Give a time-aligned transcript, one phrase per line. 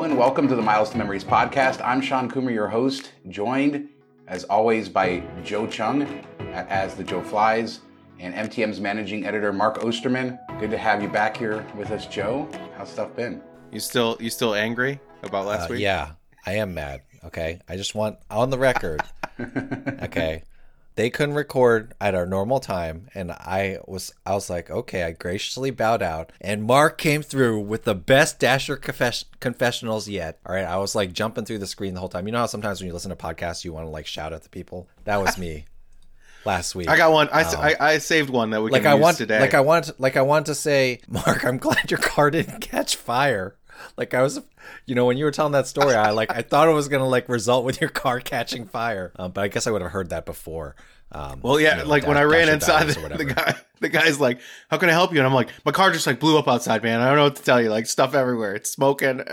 [0.00, 1.84] Hello and welcome to the Miles to Memories podcast.
[1.84, 3.90] I'm Shawn Coomer, your host, joined
[4.28, 6.24] as always by Joe Cheung
[6.54, 7.80] at as the Joe Flies
[8.18, 10.38] and MTM's managing editor Mark Ostermann.
[10.58, 12.48] Good to have you back here with us, Joe.
[12.78, 13.42] How's stuff been?
[13.72, 15.82] You still you still angry about last Uh, week?
[15.82, 16.12] yeah,
[16.46, 17.02] I am mad.
[17.24, 19.02] Okay, I just want on the record.
[19.38, 20.44] okay,
[21.00, 25.12] they couldn't record at our normal time, and I was I was like, okay, I
[25.12, 30.40] graciously bowed out, and Mark came through with the best Dasher confess- confessionals yet.
[30.44, 32.26] All right, I was like jumping through the screen the whole time.
[32.26, 34.42] You know how sometimes when you listen to podcasts, you want to like shout at
[34.42, 34.90] the people.
[35.04, 35.64] That was me
[36.44, 36.90] last week.
[36.90, 37.28] I got one.
[37.28, 39.40] Um, I I saved one that we like can I use want, today.
[39.40, 42.96] like I want, like I want to say, Mark, I'm glad your car didn't catch
[42.96, 43.56] fire.
[43.96, 44.40] Like I was,
[44.86, 47.08] you know, when you were telling that story, I like I thought it was gonna
[47.08, 49.12] like result with your car catching fire.
[49.16, 50.76] Um, but I guess I would have heard that before.
[51.12, 54.20] Um, well, yeah, you know, like when I ran inside, the, the guy, the guy's
[54.20, 56.46] like, "How can I help you?" And I'm like, "My car just like blew up
[56.46, 57.00] outside, man.
[57.00, 57.68] I don't know what to tell you.
[57.68, 58.54] Like stuff everywhere.
[58.54, 59.22] It's smoking."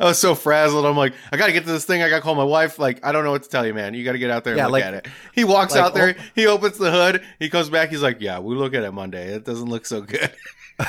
[0.00, 0.84] I was so frazzled.
[0.86, 2.02] I'm like, "I got to get to this thing.
[2.02, 2.78] I got to call my wife.
[2.78, 3.94] Like, I don't know what to tell you, man.
[3.94, 5.82] You got to get out there and Yeah, look like- at it." He walks like,
[5.82, 6.14] out there.
[6.18, 7.22] oh- he opens the hood.
[7.38, 7.90] He comes back.
[7.90, 9.34] He's like, "Yeah, we look at it Monday.
[9.34, 10.32] It doesn't look so good."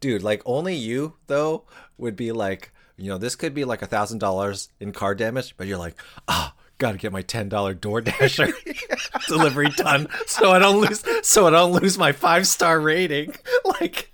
[0.00, 1.64] dude, like only you though
[1.98, 5.54] would be like, you know, this could be like a thousand dollars in car damage,
[5.56, 5.96] but you're like,
[6.28, 6.52] ah.
[6.78, 8.52] Gotta get my ten dollar door dasher
[9.28, 13.34] delivery done, so I don't lose, so I don't lose my five star rating.
[13.80, 14.10] Like,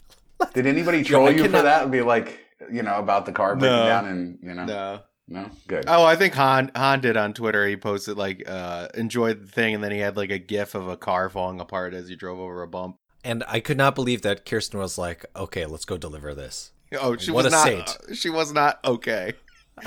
[0.54, 3.56] Did anybody troll I you for that and be like, you know, about the car
[3.56, 3.84] breaking No.
[3.86, 4.64] down and, you know?
[4.64, 5.00] no.
[5.28, 5.50] No?
[5.68, 5.84] Good.
[5.86, 7.66] Oh, I think Han Han did on Twitter.
[7.66, 10.88] He posted like uh enjoyed the thing, and then he had like a gif of
[10.88, 12.96] a car falling apart as he drove over a bump.
[13.24, 17.16] And I could not believe that Kirsten was like, "Okay, let's go deliver this." Oh,
[17.16, 17.64] she What was a not.
[17.64, 17.96] saint.
[18.10, 19.34] uh, she was not okay.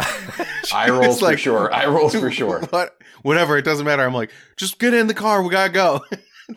[0.73, 1.71] Eye rolls It's for like- sure.
[1.73, 2.61] Eye rolls for sure.
[2.69, 2.97] What?
[3.21, 3.57] Whatever.
[3.57, 4.03] It doesn't matter.
[4.03, 5.43] I'm like, just get in the car.
[5.43, 6.03] We gotta go.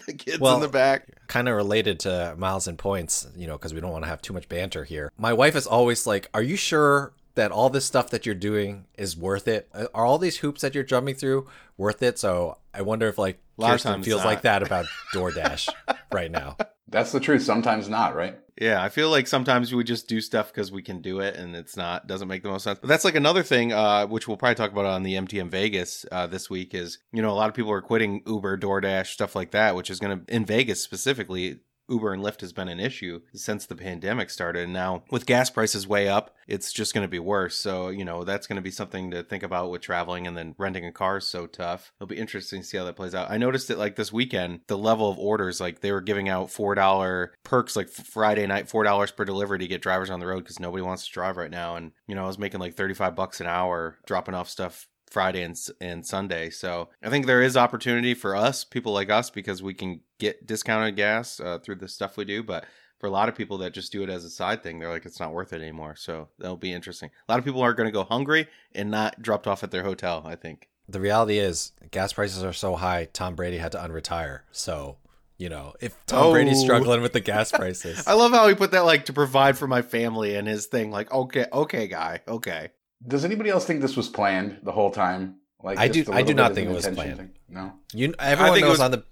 [0.06, 1.08] the kids Well- in the back.
[1.28, 4.20] Kind of related to miles and points, you know, because we don't want to have
[4.20, 5.12] too much banter here.
[5.16, 8.86] My wife is always like, "Are you sure that all this stuff that you're doing
[8.96, 9.68] is worth it?
[9.94, 13.38] Are all these hoops that you're jumping through worth it?" So I wonder if like
[13.58, 14.26] A lot of Kirsten feels not.
[14.26, 15.68] like that about DoorDash
[16.12, 16.56] right now.
[16.90, 17.42] That's the truth.
[17.42, 18.38] Sometimes not, right?
[18.60, 21.54] Yeah, I feel like sometimes we just do stuff because we can do it, and
[21.54, 22.80] it's not doesn't make the most sense.
[22.80, 26.04] But that's like another thing, uh, which we'll probably talk about on the MTM Vegas
[26.10, 26.74] uh, this week.
[26.74, 29.90] Is you know a lot of people are quitting Uber, DoorDash, stuff like that, which
[29.90, 31.60] is going to in Vegas specifically.
[31.88, 34.64] Uber and Lyft has been an issue since the pandemic started.
[34.64, 37.56] And now with gas prices way up, it's just going to be worse.
[37.56, 40.54] So, you know, that's going to be something to think about with traveling and then
[40.58, 41.92] renting a car is so tough.
[41.98, 43.30] It'll be interesting to see how that plays out.
[43.30, 46.48] I noticed it like this weekend, the level of orders, like they were giving out
[46.48, 50.60] $4 perks like Friday night, $4 per delivery to get drivers on the road because
[50.60, 51.76] nobody wants to drive right now.
[51.76, 55.42] And, you know, I was making like 35 bucks an hour dropping off stuff Friday
[55.42, 56.50] and, and Sunday.
[56.50, 60.46] So I think there is opportunity for us, people like us, because we can get
[60.46, 62.42] discounted gas uh, through the stuff we do.
[62.42, 62.64] But
[62.98, 65.06] for a lot of people that just do it as a side thing, they're like,
[65.06, 65.94] it's not worth it anymore.
[65.96, 67.10] So that'll be interesting.
[67.28, 69.84] A lot of people are going to go hungry and not dropped off at their
[69.84, 70.68] hotel, I think.
[70.88, 73.08] The reality is, gas prices are so high.
[73.12, 74.40] Tom Brady had to unretire.
[74.52, 74.96] So
[75.40, 76.32] you know, if Tom Oh.
[76.32, 79.56] Brady's struggling with the gas prices, I love how he put that like to provide
[79.56, 80.90] for my family and his thing.
[80.90, 82.70] Like, okay, okay, guy, okay.
[83.06, 85.36] Does anybody else think this was planned the whole time?
[85.62, 87.16] Like I do- I do not think it was planned.
[87.16, 87.30] thing?
[87.48, 87.72] No.
[87.92, 89.02] you everyone think it knows was- on the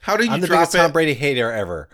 [0.00, 0.92] How did you I'm the drop biggest Tom?
[0.92, 1.88] Brady hater ever.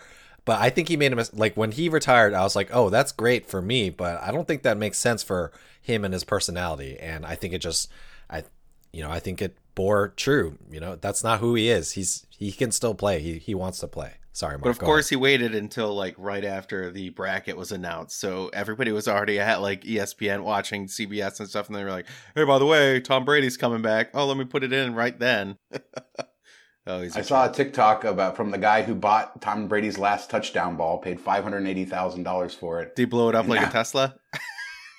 [0.44, 1.38] But I think he made a mistake.
[1.38, 2.34] like when he retired.
[2.34, 5.22] I was like, oh, that's great for me, but I don't think that makes sense
[5.22, 6.98] for him and his personality.
[6.98, 7.88] And I think it just,
[8.28, 8.44] I,
[8.92, 10.56] you know, I think it bore true.
[10.70, 11.92] You know, that's not who he is.
[11.92, 13.20] He's he can still play.
[13.20, 14.14] He he wants to play.
[14.32, 14.62] Sorry, Mark.
[14.62, 18.48] But of go course, he waited until like right after the bracket was announced, so
[18.52, 22.44] everybody was already at like ESPN watching CBS and stuff, and they were like, "Hey,
[22.44, 24.10] by the way, Tom Brady's coming back.
[24.14, 25.56] Oh, let me put it in right then."
[26.86, 27.16] oh, he's.
[27.16, 27.52] I a saw a.
[27.52, 31.66] TikTok about from the guy who bought Tom Brady's last touchdown ball, paid five hundred
[31.66, 32.94] eighty thousand dollars for it.
[32.94, 33.68] Did he blow it up like Yeah.
[33.68, 34.14] a Tesla?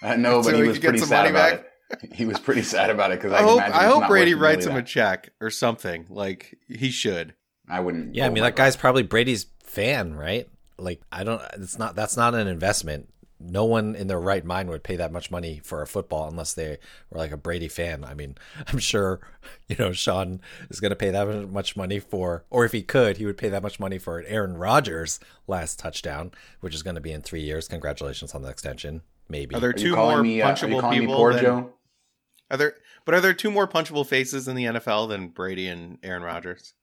[0.04, 1.66] Uh, no, So but he he was pretty sad about back?
[2.02, 2.14] it.
[2.16, 3.62] He was pretty sad about it because I, I hope.
[3.62, 6.08] I hope Brady writes nearly him a check or something.
[6.10, 7.36] Like he should.
[7.72, 8.14] I wouldn't.
[8.14, 10.48] Yeah, I mean that guy's probably Brady's fan, right?
[10.78, 11.42] Like I don't.
[11.54, 11.96] It's not.
[11.96, 13.08] That's not an investment.
[13.40, 16.54] No one in their right mind would pay that much money for a football unless
[16.54, 16.78] they
[17.10, 18.04] were like a Brady fan.
[18.04, 18.36] I mean,
[18.68, 19.20] I'm sure,
[19.68, 23.18] you know, Shawn is going to pay that much money for, or if he could,
[23.18, 26.96] he would pay that much money for an Aaron Rodgers last touchdown, which is going
[26.96, 27.68] to be in three years.
[27.68, 29.02] Congratulations on the extension.
[29.28, 29.56] Maybe.
[29.56, 30.42] Are there Are two calling more me?
[30.42, 31.16] Uh, are punchable calling people?
[31.16, 31.74] poor than- Joe?
[32.52, 32.76] Are there?
[33.06, 36.76] But are there two more punchable faces in the NFL than Brady and Aaron Rodgers?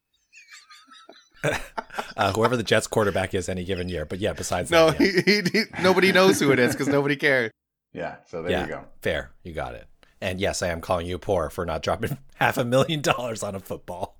[2.17, 4.05] uh, whoever the Jets quarterback is any given year.
[4.05, 5.07] But yeah, besides No, that, yeah.
[5.25, 7.51] he, he, he- nobody knows who it is because nobody cares.
[7.93, 8.17] Yeah.
[8.27, 8.85] So there yeah, you go.
[9.03, 9.31] fair.
[9.43, 9.87] You got it.
[10.21, 13.55] And yes, I am calling you poor for not dropping half a million dollars on
[13.55, 14.19] a football.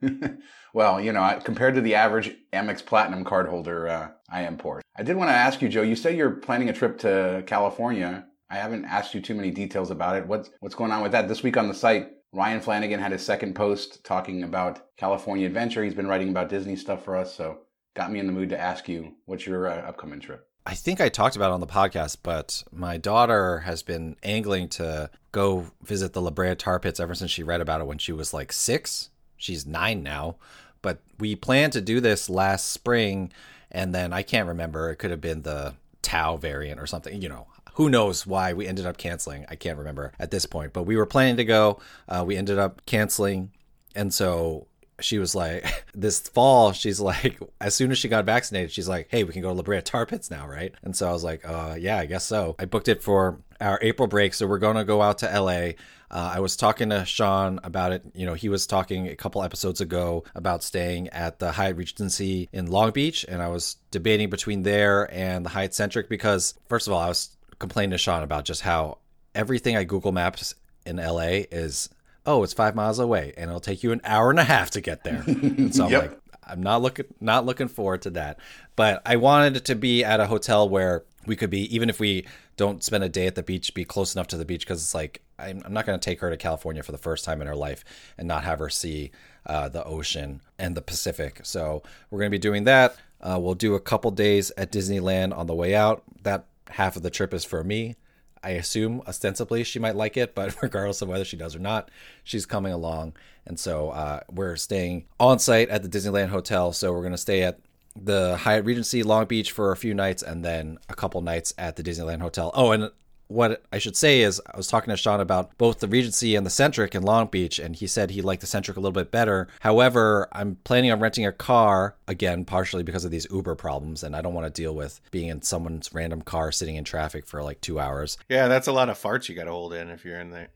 [0.74, 4.80] well, you know, compared to the average Amex Platinum card holder, uh, I am poor.
[4.96, 5.82] I did want to ask you, Joe.
[5.82, 9.90] You said you're planning a trip to California I haven't asked you too many details
[9.90, 10.26] about it.
[10.26, 11.28] What's what's going on with that?
[11.28, 15.84] This week on the site, Ryan Flanagan had his second post talking about California Adventure.
[15.84, 17.60] He's been writing about Disney stuff for us, so
[17.94, 20.48] got me in the mood to ask you what's your uh, upcoming trip.
[20.66, 24.68] I think I talked about it on the podcast, but my daughter has been angling
[24.70, 27.98] to go visit the La Brea Tar Pits ever since she read about it when
[27.98, 29.10] she was like six.
[29.36, 30.34] She's nine now,
[30.82, 33.32] but we planned to do this last spring,
[33.70, 34.90] and then I can't remember.
[34.90, 37.22] It could have been the Tau variant or something.
[37.22, 39.46] You know, who knows why we ended up canceling?
[39.48, 41.80] I can't remember at this point, but we were planning to go.
[42.08, 43.52] Uh, we ended up canceling,
[43.94, 44.66] and so
[45.00, 49.08] she was like, this fall, she's like, as soon as she got vaccinated, she's like,
[49.10, 50.74] hey, we can go to La Brea Tar Pits now, right?
[50.82, 52.54] And so I was like, uh, yeah, I guess so.
[52.58, 55.72] I booked it for our April break, so we're going to go out to LA.
[56.10, 58.04] Uh, I was talking to Shawn about it.
[58.14, 62.48] You know, he was talking a couple episodes ago about staying at the Hyatt Regency
[62.52, 66.86] in Long Beach, and I was debating between there and the Hyatt Centric because, first
[66.86, 68.98] of all, I was complaining to Shawn about just how
[69.34, 70.54] everything I Google Maps
[70.86, 71.88] in LA is
[72.26, 74.80] oh, it's five miles away and it'll take you an hour and a half to
[74.80, 75.22] get there.
[75.26, 78.38] And so I'm like, I'm not looking not looking forward to that.
[78.76, 82.00] But I wanted it to be at a hotel where we could be, even if
[82.00, 84.82] we don't spend a day at the beach, be close enough to the beach because
[84.82, 87.40] it's like I'm, I'm not going to take her to California for the first time
[87.40, 87.84] in her life
[88.18, 89.10] and not have her see
[89.46, 91.40] uh, the ocean and the Pacific.
[91.44, 92.96] So we're going to be doing that.
[93.20, 96.02] Uh, we'll do a couple days at Disneyland on the way out.
[96.22, 97.96] That half of the trip is for me.
[98.42, 101.90] I assume ostensibly she might like it, but regardless of whether she does or not,
[102.22, 103.14] she's coming along.
[103.46, 106.72] And so uh, we're staying on site at the Disneyland Hotel.
[106.72, 107.60] So we're going to stay at
[107.96, 111.76] the Hyatt Regency Long Beach for a few nights and then a couple nights at
[111.76, 112.50] the Disneyland Hotel.
[112.54, 112.90] Oh, and
[113.28, 116.44] what I should say is I was talking to Shawn about both the Regency and
[116.44, 119.10] the Centric in Long Beach, and he said he liked the Centric a little bit
[119.10, 119.48] better.
[119.60, 124.14] However, I'm planning on renting a car again, partially because of these Uber problems, and
[124.14, 127.42] I don't want to deal with being in someone's random car sitting in traffic for
[127.42, 128.18] like two hours.
[128.28, 130.48] Yeah, that's a lot of farts you got to hold in if you're in there.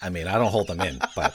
[0.00, 1.34] I mean, I don't hold them in, but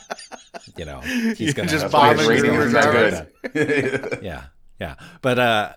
[0.78, 1.00] you know,
[1.36, 4.20] he's gonna just That's why bombing rating Uber is drivers.
[4.22, 4.44] yeah,
[4.80, 4.96] yeah.
[5.22, 5.74] But uh,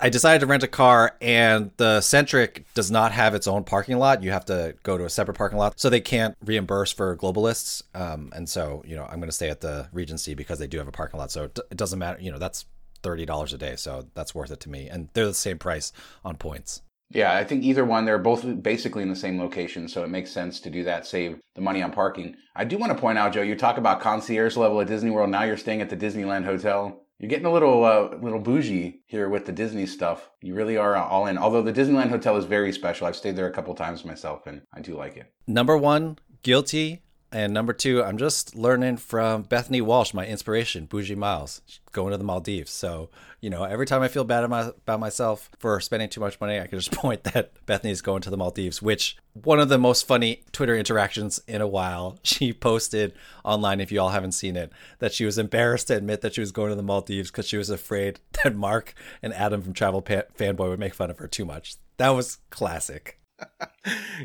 [0.00, 3.98] I decided to rent a car, and the Centric does not have its own parking
[3.98, 4.22] lot.
[4.22, 7.82] You have to go to a separate parking lot, so they can't reimburse for globalists.
[7.94, 10.78] Um, and so, you know, I'm going to stay at the Regency because they do
[10.78, 11.30] have a parking lot.
[11.30, 12.20] So it, it doesn't matter.
[12.20, 12.66] You know, that's
[13.02, 14.88] thirty dollars a day, so that's worth it to me.
[14.88, 15.92] And they're the same price
[16.24, 16.82] on points.
[17.12, 20.30] Yeah, I think either one, they're both basically in the same location, so it makes
[20.30, 22.36] sense to do that, save the money on parking.
[22.54, 25.28] I do want to point out, Joe, you talk about concierge level at Disney World.
[25.28, 27.02] Now you're staying at the Disneyland Hotel.
[27.20, 30.30] You're getting a little, uh, little bougie here with the Disney stuff.
[30.40, 31.36] You really are all in.
[31.36, 33.06] Although the Disneyland Hotel is very special.
[33.06, 35.30] I've stayed there a couple times myself, and I do like it.
[35.46, 37.02] Number one, guilty.
[37.32, 41.62] And number two, I'm just learning from Bethany Walsh, my inspiration, Bougie Miles,
[41.92, 42.72] going to the Maldives.
[42.72, 43.08] So,
[43.40, 46.66] you know, every time I feel bad about myself for spending too much money, I
[46.66, 50.42] can just point that Bethany's going to the Maldives, which one of the most funny
[50.50, 52.18] Twitter interactions in a while.
[52.30, 53.12] She posted
[53.44, 56.40] online, if you all haven't seen it, that she was embarrassed to admit that she
[56.40, 60.00] was going to the Maldives because she was afraid that Mark and Adam from Travel
[60.02, 61.76] Fanboy would make fun of her too much.
[61.98, 63.19] That was classic.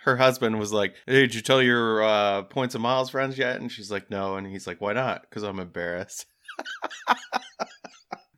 [0.04, 3.60] Her husband was like, hey, "Did you tell your uh, points of miles friends yet?"
[3.60, 6.26] And she's like, "No." And he's like, "Why not?" Because I'm embarrassed.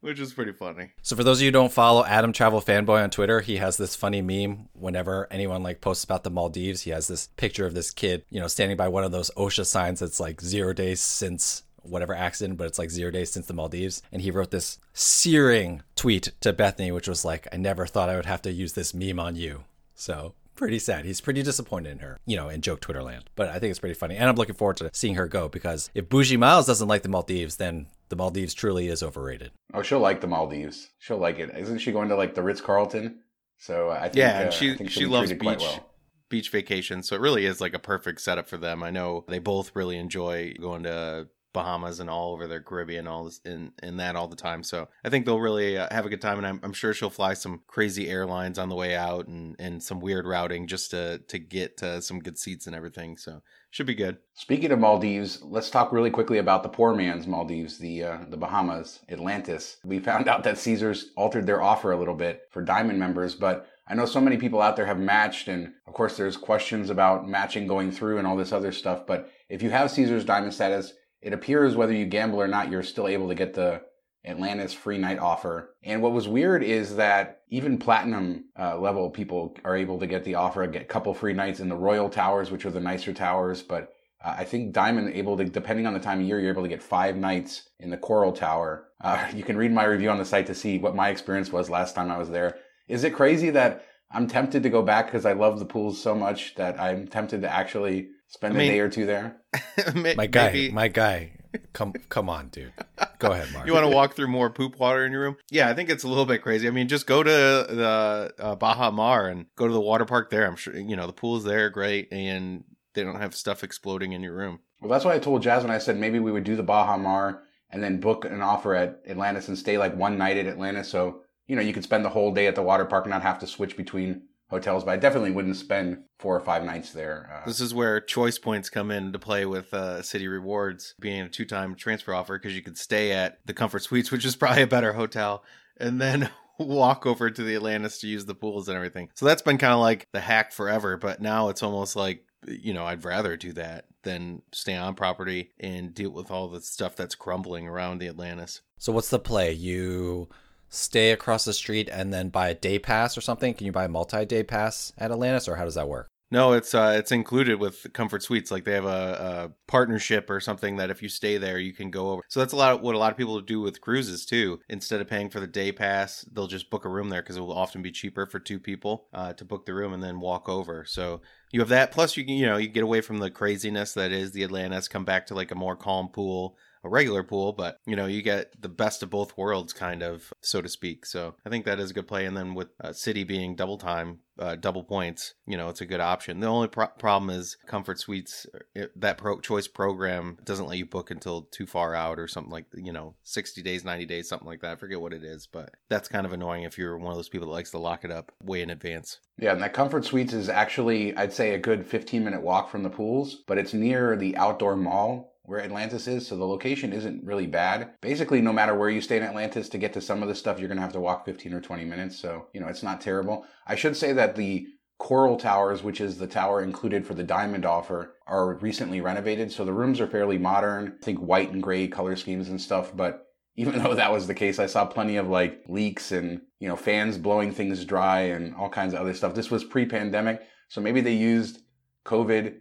[0.01, 0.91] Which is pretty funny.
[1.01, 3.77] So for those of you who don't follow Adam Travel Fanboy on Twitter, he has
[3.77, 7.73] this funny meme whenever anyone like posts about the Maldives, he has this picture of
[7.73, 11.01] this kid, you know, standing by one of those OSHA signs that's like zero days
[11.01, 14.01] since whatever accident, but it's like zero days since the Maldives.
[14.11, 18.15] And he wrote this searing tweet to Bethany, which was like, I never thought I
[18.15, 19.63] would have to use this meme on you.
[19.95, 21.05] So pretty sad.
[21.05, 23.29] He's pretty disappointed in her, you know, in joke Twitter land.
[23.35, 24.17] But I think it's pretty funny.
[24.17, 27.09] And I'm looking forward to seeing her go because if Bougie Miles doesn't like the
[27.09, 29.51] Maldives, then the Maldives truly is overrated.
[29.73, 30.89] Oh, she'll like the Maldives.
[30.99, 31.55] She'll like it.
[31.57, 33.19] Isn't she going to like the Ritz Carlton?
[33.57, 35.67] So I think Yeah, uh, and she I think she she'll loves treated quite beach
[35.67, 35.89] well.
[36.29, 38.83] beach vacations, so it really is like a perfect setup for them.
[38.83, 43.25] I know they both really enjoy going to Bahamas and all over the Caribbean, all
[43.25, 44.63] this in in that all the time.
[44.63, 47.09] So I think they'll really uh, have a good time, and I'm, I'm sure she'll
[47.09, 51.19] fly some crazy airlines on the way out and and some weird routing just to
[51.27, 53.17] to get uh, some good seats and everything.
[53.17, 54.17] So should be good.
[54.33, 58.37] Speaking of Maldives, let's talk really quickly about the poor man's Maldives, the uh, the
[58.37, 59.77] Bahamas, Atlantis.
[59.83, 63.67] We found out that Caesars altered their offer a little bit for Diamond members, but
[63.87, 67.27] I know so many people out there have matched, and of course, there's questions about
[67.27, 69.07] matching going through and all this other stuff.
[69.07, 72.83] But if you have Caesars Diamond status, it appears whether you gamble or not, you're
[72.83, 73.81] still able to get the
[74.25, 75.75] Atlantis free night offer.
[75.83, 80.23] And what was weird is that even platinum uh, level people are able to get
[80.23, 83.13] the offer, get a couple free nights in the Royal Towers, which are the nicer
[83.13, 83.61] towers.
[83.61, 83.93] But
[84.23, 86.69] uh, I think Diamond able to, depending on the time of year, you're able to
[86.69, 88.89] get five nights in the Coral Tower.
[89.01, 91.69] Uh, you can read my review on the site to see what my experience was
[91.69, 92.57] last time I was there.
[92.87, 96.15] Is it crazy that I'm tempted to go back because I love the pools so
[96.15, 99.37] much that I'm tempted to actually spend I mean- a day or two there.
[100.15, 101.31] My guy, Maybe- my guy.
[101.73, 102.73] Come, come on, dude.
[103.19, 103.65] Go ahead, Mark.
[103.67, 105.37] You want to walk through more poop water in your room?
[105.49, 106.67] Yeah, I think it's a little bit crazy.
[106.67, 110.29] I mean, just go to the uh, Baha Mar and go to the water park
[110.29, 110.45] there.
[110.45, 114.11] I'm sure you know the pools there are great, and they don't have stuff exploding
[114.11, 114.59] in your room.
[114.81, 115.71] Well, that's why I told Jasmine.
[115.71, 119.01] I said maybe we would do the Baha Mar and then book an offer at
[119.09, 120.89] Atlantis and stay like one night at Atlantis.
[120.89, 123.21] So, you know, you could spend the whole day at the water park and not
[123.21, 124.83] have to switch between hotels.
[124.83, 127.29] But I definitely wouldn't spend four or five nights there.
[127.33, 131.29] Uh, This is where choice points come into play with uh, Citi Rewards being a
[131.29, 134.67] two-time transfer offer because you could stay at the Comfort Suites, which is probably a
[134.67, 135.43] better hotel,
[135.77, 139.09] and then walk over to the Atlantis to use the pools and everything.
[139.15, 142.73] So that's been kind of like the hack forever, but now it's almost like you
[142.73, 146.95] know I'd rather do that than stay on property and deal with all the stuff
[146.95, 148.61] that's crumbling around the Atlantis.
[148.77, 149.51] So what's the play?
[149.51, 150.29] You
[150.69, 153.53] stay across the street and then buy a day pass or something?
[153.53, 156.07] Can you buy a multi-day pass at Atlantis, or how does that work?
[156.29, 158.51] No, it's uh, it's included with Comfort Suites.
[158.51, 161.89] Like they have a, a partnership or something that if you stay there, you can
[161.89, 162.21] go over.
[162.27, 164.59] So that's a lot of what a lot of people do with cruises too.
[164.67, 167.41] Instead of paying for the day pass, they'll just book a room there because it
[167.41, 170.49] will often be cheaper for two people uh, to book the room and then walk
[170.49, 170.83] over.
[170.83, 171.21] So
[171.51, 171.91] you have that.
[171.91, 174.89] Plus, you you know you get away from the craziness that is the Atlantis.
[174.89, 178.21] Come back to like a more calm pool a regular pool, but you know, you
[178.21, 181.05] get the best of both worlds, kind of, so to speak.
[181.05, 182.25] So I think that is a good play.
[182.25, 185.85] And then with uh, Citi being double time, uh, double points, you know, it's a
[185.85, 186.39] good option.
[186.39, 190.85] The only pro- problem is Comfort Suites, it, that pro choice program doesn't let you
[190.85, 194.47] book until too far out or something like, you know, 60 days, 90 days, something
[194.47, 194.73] like that.
[194.73, 197.29] I forget what it is, but that's kind of annoying if you're one of those
[197.29, 199.19] people that likes to lock it up way in advance.
[199.39, 202.83] Yeah, and that Comfort Suites is actually, I'd say, a good 15 minute walk from
[202.83, 207.23] the pools, but it's near the outdoor mall where Atlantis is, so the location isn't
[207.23, 207.91] really bad.
[208.01, 210.59] Basically, no matter where you stay in Atlantis, to get to some of the stuff,
[210.59, 213.45] you're to have to walk 15 or 20 minutes, so, you know, it's not terrible.
[213.65, 214.67] I should say that the
[214.99, 219.63] Coral Towers, which is the tower included for the Diamond offer, are recently renovated, so
[219.63, 220.97] the rooms are fairly modern.
[220.99, 224.33] I think white and gray color schemes and stuff, but even though that was the
[224.33, 228.53] case, I saw plenty of like leaks and, you know, fans blowing things dry and
[228.53, 229.33] all kinds of other stuff.
[229.33, 231.59] This was pre-pandemic, so maybe they used
[232.05, 232.55] COVID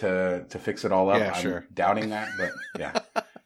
[0.00, 1.18] to to fix it all up.
[1.18, 1.66] Yeah, I'm sure.
[1.72, 2.98] doubting that, but yeah.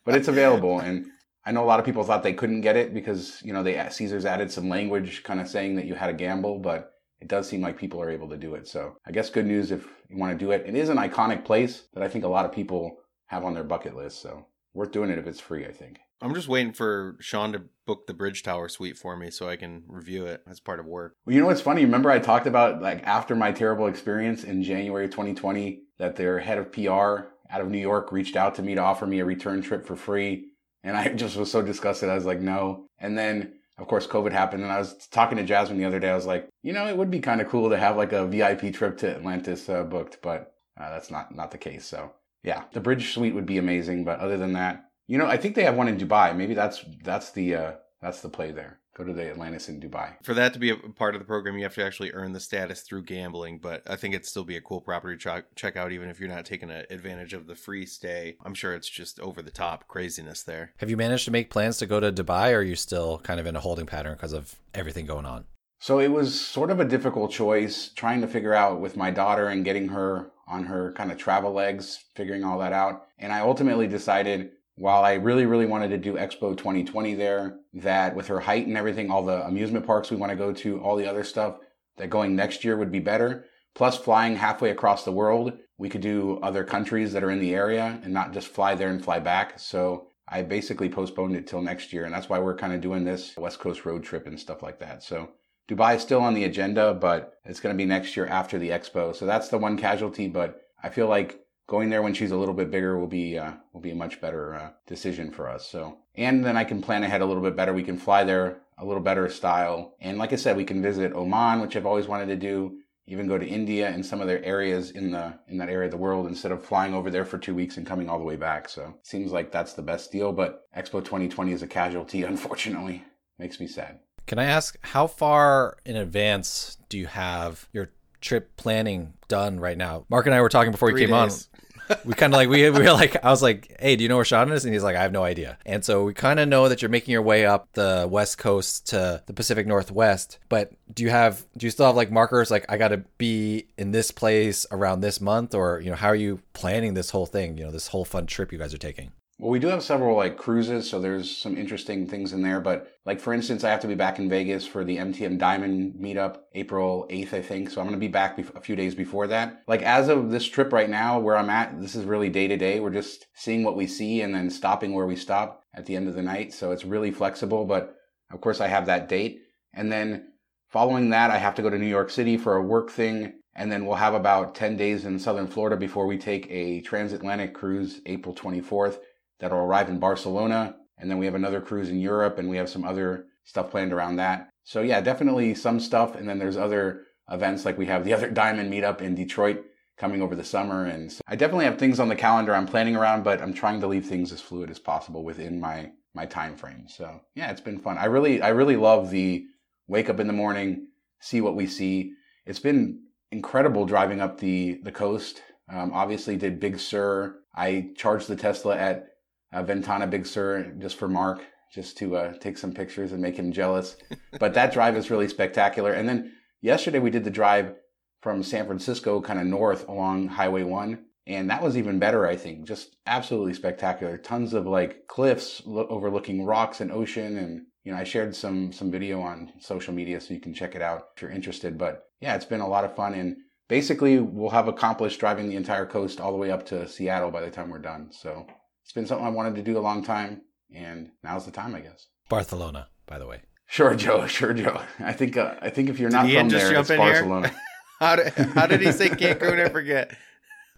[0.05, 1.07] but it's available and
[1.47, 3.87] I know a lot of people thought they couldn't get it because, you know, they
[3.91, 7.49] Caesars added some language kind of saying that you had a gamble, but it does
[7.49, 8.67] seem like people are able to do it.
[8.67, 10.65] So, I guess good news if you want to do it.
[10.67, 12.97] It is an iconic place that I think a lot of people
[13.27, 15.99] have on their bucket list, so worth doing it if it's free, I think.
[16.21, 19.57] I'm just waiting for Shawn to book the Bridge Tower suite for me so I
[19.57, 21.15] can review it as part of work.
[21.27, 21.85] Well, you know what's funny?
[21.85, 26.59] Remember I talked about like after my terrible experience in January 2020 that their head
[26.59, 29.63] of PR out of New York reached out to me to offer me a return
[29.63, 30.53] trip for free.
[30.83, 32.09] And I just was so disgusted.
[32.09, 32.87] I was like, no.
[32.99, 36.11] And then of course COVID happened and I was talking to Jasmine the other day.
[36.11, 38.27] I was like, you know, it would be kind of cool to have like a
[38.27, 41.85] VIP trip to Atlantis uh, booked, but uh, that's not, not the case.
[41.85, 44.05] So yeah, the bridge suite would be amazing.
[44.05, 46.37] But other than that, you know, I think they have one in Dubai.
[46.37, 48.79] Maybe that's, that's the, uh, that's the play there.
[48.97, 50.15] Go to the Atlantis in Dubai.
[50.23, 52.39] For that to be a part of the program, you have to actually earn the
[52.39, 55.77] status through gambling, but I think it'd still be a cool property to check, check
[55.77, 58.37] out, even if you're not taking a, advantage of the free stay.
[58.45, 60.75] I'm sure it's just over the top craziness there.
[60.77, 63.41] Have you managed to make plans to go to Dubai, or are you still kind
[63.41, 65.47] of in a holding pattern because of everything going on?
[65.81, 69.49] So it was sort of a difficult choice trying to figure out with my daughter
[69.49, 73.07] and getting her on her kind of travel legs, figuring all that out.
[73.19, 78.15] And I ultimately decided while I really, really wanted to do Expo 2020 there, that
[78.15, 80.97] with her height and everything, all the amusement parks we want to go to, all
[80.97, 81.59] the other stuff,
[81.97, 83.45] that going next year would be better.
[83.75, 87.55] Plus flying halfway across the world, we could do other countries that are in the
[87.55, 89.59] area and not just fly there and fly back.
[89.59, 92.05] So I basically postponed it till next year.
[92.05, 94.79] And that's why we're kind of doing this West Coast road trip and stuff like
[94.81, 95.03] that.
[95.03, 95.31] So
[95.69, 98.71] Dubai is still on the agenda, but it's going to be next year after the
[98.71, 99.15] expo.
[99.15, 100.29] So that's the one casualty.
[100.29, 103.53] But I feel like going there when she's a little bit bigger will be uh,
[103.73, 105.67] will be a much better uh, decision for us.
[105.67, 107.73] So and then I can plan ahead a little bit better.
[107.73, 109.95] We can fly there a little better style.
[110.01, 112.79] And like I said, we can visit Oman, which I've always wanted to do.
[113.07, 115.99] Even go to India and some other areas in the in that area of the
[115.99, 118.69] world instead of flying over there for two weeks and coming all the way back.
[118.69, 120.33] So seems like that's the best deal.
[120.33, 123.05] But Expo 2020 is a casualty, unfortunately.
[123.39, 123.99] Makes me sad.
[124.27, 127.91] Can I ask how far in advance do you have your
[128.25, 130.05] trip planning done right now?
[130.09, 131.49] Mark and I were talking before we Three came days.
[131.51, 131.99] on.
[132.07, 134.17] We kind of like we, we were like I was like, "Hey, do you know
[134.17, 136.49] where Shawn is?" And he's like, "I have no idea." And so we kind of
[136.49, 140.39] know that you're making your way up the west coast to the Pacific Northwest.
[140.49, 143.67] But do you have do you still have like markers like I got to be
[143.77, 147.27] in this place around this month, or you know how are you planning this whole
[147.27, 147.59] thing?
[147.59, 149.13] You know this whole fun trip you guys are taking.
[149.39, 152.61] Well, we do have several like cruises, so there's some interesting things in there.
[152.61, 155.95] But like for instance, I have to be back in Vegas for the MTM Diamond
[156.01, 157.71] meetup April 8th, I think.
[157.71, 159.65] So I'm to be back a few days before that.
[159.67, 162.57] Like as of this trip right now, where I'm at, this is really day to
[162.57, 162.79] day.
[162.79, 166.07] We're just seeing what we see and then stopping where we stop at the end
[166.07, 166.53] of the night.
[166.53, 167.65] So it's really flexible.
[167.65, 167.97] But
[168.31, 169.41] of course, I have that date,
[169.73, 170.29] and then
[170.69, 173.33] following that, I have to go to New York City for a work thing.
[173.57, 177.55] And then we'll have about 10 days in Southern Florida before we take a transatlantic
[177.55, 178.99] cruise April 24th
[179.41, 180.77] that'll arrive in Barcelona.
[180.99, 183.93] And then we have another cruise in Europe and we have some other stuff planned
[183.93, 184.49] around that.
[184.63, 186.15] So yeah, definitely some stuff.
[186.15, 189.65] And then there's other events like we have the other Diamond meetup in Detroit
[189.97, 190.87] coming over the summer.
[190.87, 193.81] And so I definitely have things on the calendar I'm planning around, but I'm trying
[193.81, 196.87] to leave things as fluid as possible within my, my time frame.
[196.89, 197.99] So yeah, it's been fun.
[197.99, 199.47] I really, I really love the
[199.87, 200.89] wake up in the morning,
[201.21, 202.13] see what we see.
[202.47, 203.01] It's been
[203.31, 205.43] incredible driving up the the coast.
[205.69, 207.37] Um, obviously, did Big Sur.
[207.55, 209.09] I charged the Tesla at
[209.55, 213.37] uh, Ventana Big Sur just for Mark, just to uh, take some pictures and make
[213.37, 213.97] him jealous.
[214.39, 215.93] but that drive is really spectacular.
[215.93, 217.75] And then yesterday we did the drive
[218.21, 222.27] from San Francisco, kind of north along Highway One, and that was even better.
[222.27, 224.19] I think just absolutely spectacular.
[224.19, 228.73] Tons of like cliffs lo- overlooking rocks and ocean, and you know I shared some
[228.73, 231.79] some video on social media so you can check it out if you're interested.
[231.79, 233.15] But yeah, it's been a lot of fun.
[233.15, 233.37] And
[233.69, 237.43] basically, we'll have accomplished driving the entire coast all the way up to Seattle by
[237.43, 238.09] the time we're done.
[238.11, 238.47] So
[238.85, 240.43] it's been something I wanted to do a long time,
[240.75, 242.07] and now's the time, I guess.
[242.29, 243.41] Barcelona, by the way.
[243.67, 244.27] Sure, Joe.
[244.29, 244.81] Sure, Joe.
[245.01, 246.97] I think uh, I think if you're not Did from just there, jump it's in?
[246.99, 247.53] Barcelona.
[248.01, 249.65] How did, how did he say Cancun?
[249.65, 250.15] I forget.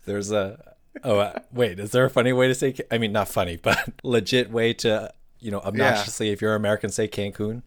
[0.05, 2.75] There's a oh uh, wait, is there a funny way to say?
[2.91, 7.09] I mean, not funny, but legit way to you know obnoxiously if you're American say
[7.09, 7.63] Cancun.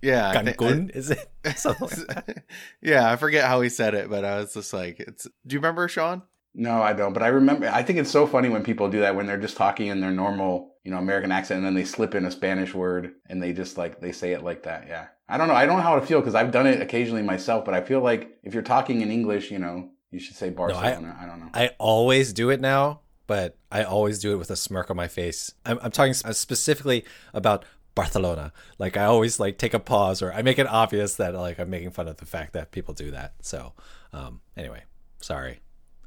[0.00, 0.30] Yeah.
[0.30, 1.28] I thi- Cancun is it?
[1.44, 2.44] Like
[2.80, 5.58] yeah, I forget how he said it, but I was just like, "It's." Do you
[5.58, 6.22] remember Shawn?
[6.54, 7.12] No, I don't.
[7.12, 7.68] But I remember.
[7.68, 10.10] I think it's so funny when people do that when they're just talking in their
[10.10, 13.52] normal, you know, American accent, and then they slip in a Spanish word and they
[13.52, 14.86] just like they say it like that.
[14.86, 15.54] Yeah, I don't know.
[15.54, 17.64] I don't know how to feel because I've done it occasionally myself.
[17.64, 21.16] But I feel like if you're talking in English, you know, you should say Barcelona.
[21.18, 21.48] I, don't know.
[21.54, 25.08] I always do it now, but I always do it with a smirk on my
[25.08, 25.54] face.
[25.64, 28.52] I'm, I'm talking specifically about Barcelona.
[28.78, 31.70] Like I always like take a pause or I make it obvious that like I'm
[31.70, 33.34] making fun of the fact that people do that.
[33.40, 33.72] So,
[34.12, 34.82] um, anyway,
[35.20, 35.60] sorry,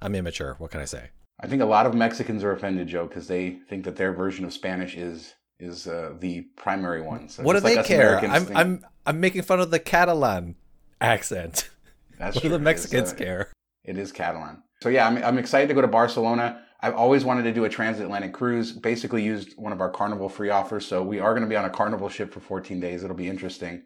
[0.05, 0.55] I'm immature.
[0.59, 1.09] What can I say?
[1.39, 4.45] I think a lot of Mexicans are offended, Joe, because they think that their version
[4.45, 7.27] of Spanish is is uh, the primary one.
[7.27, 8.17] So what do like they care?
[8.17, 10.55] Americans I'm think- I'm I'm making fun of the Catalan
[11.01, 11.69] accent.
[12.19, 12.49] That's What do true.
[12.49, 13.51] the It is, Mexicans uh, care?
[13.83, 14.63] It is Catalan.
[14.81, 16.61] So yeah, I'm, I'm excited to go to Barcelona.
[16.81, 18.71] I've always wanted to do a transatlantic cruise.
[18.71, 20.85] Basically, used one of our Carnival free offers.
[20.85, 23.03] So we are going to be on a Carnival ship for 14 days.
[23.03, 23.83] It'll be interesting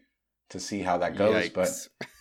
[0.50, 1.50] to see how that goes.
[1.50, 1.88] But Yikes.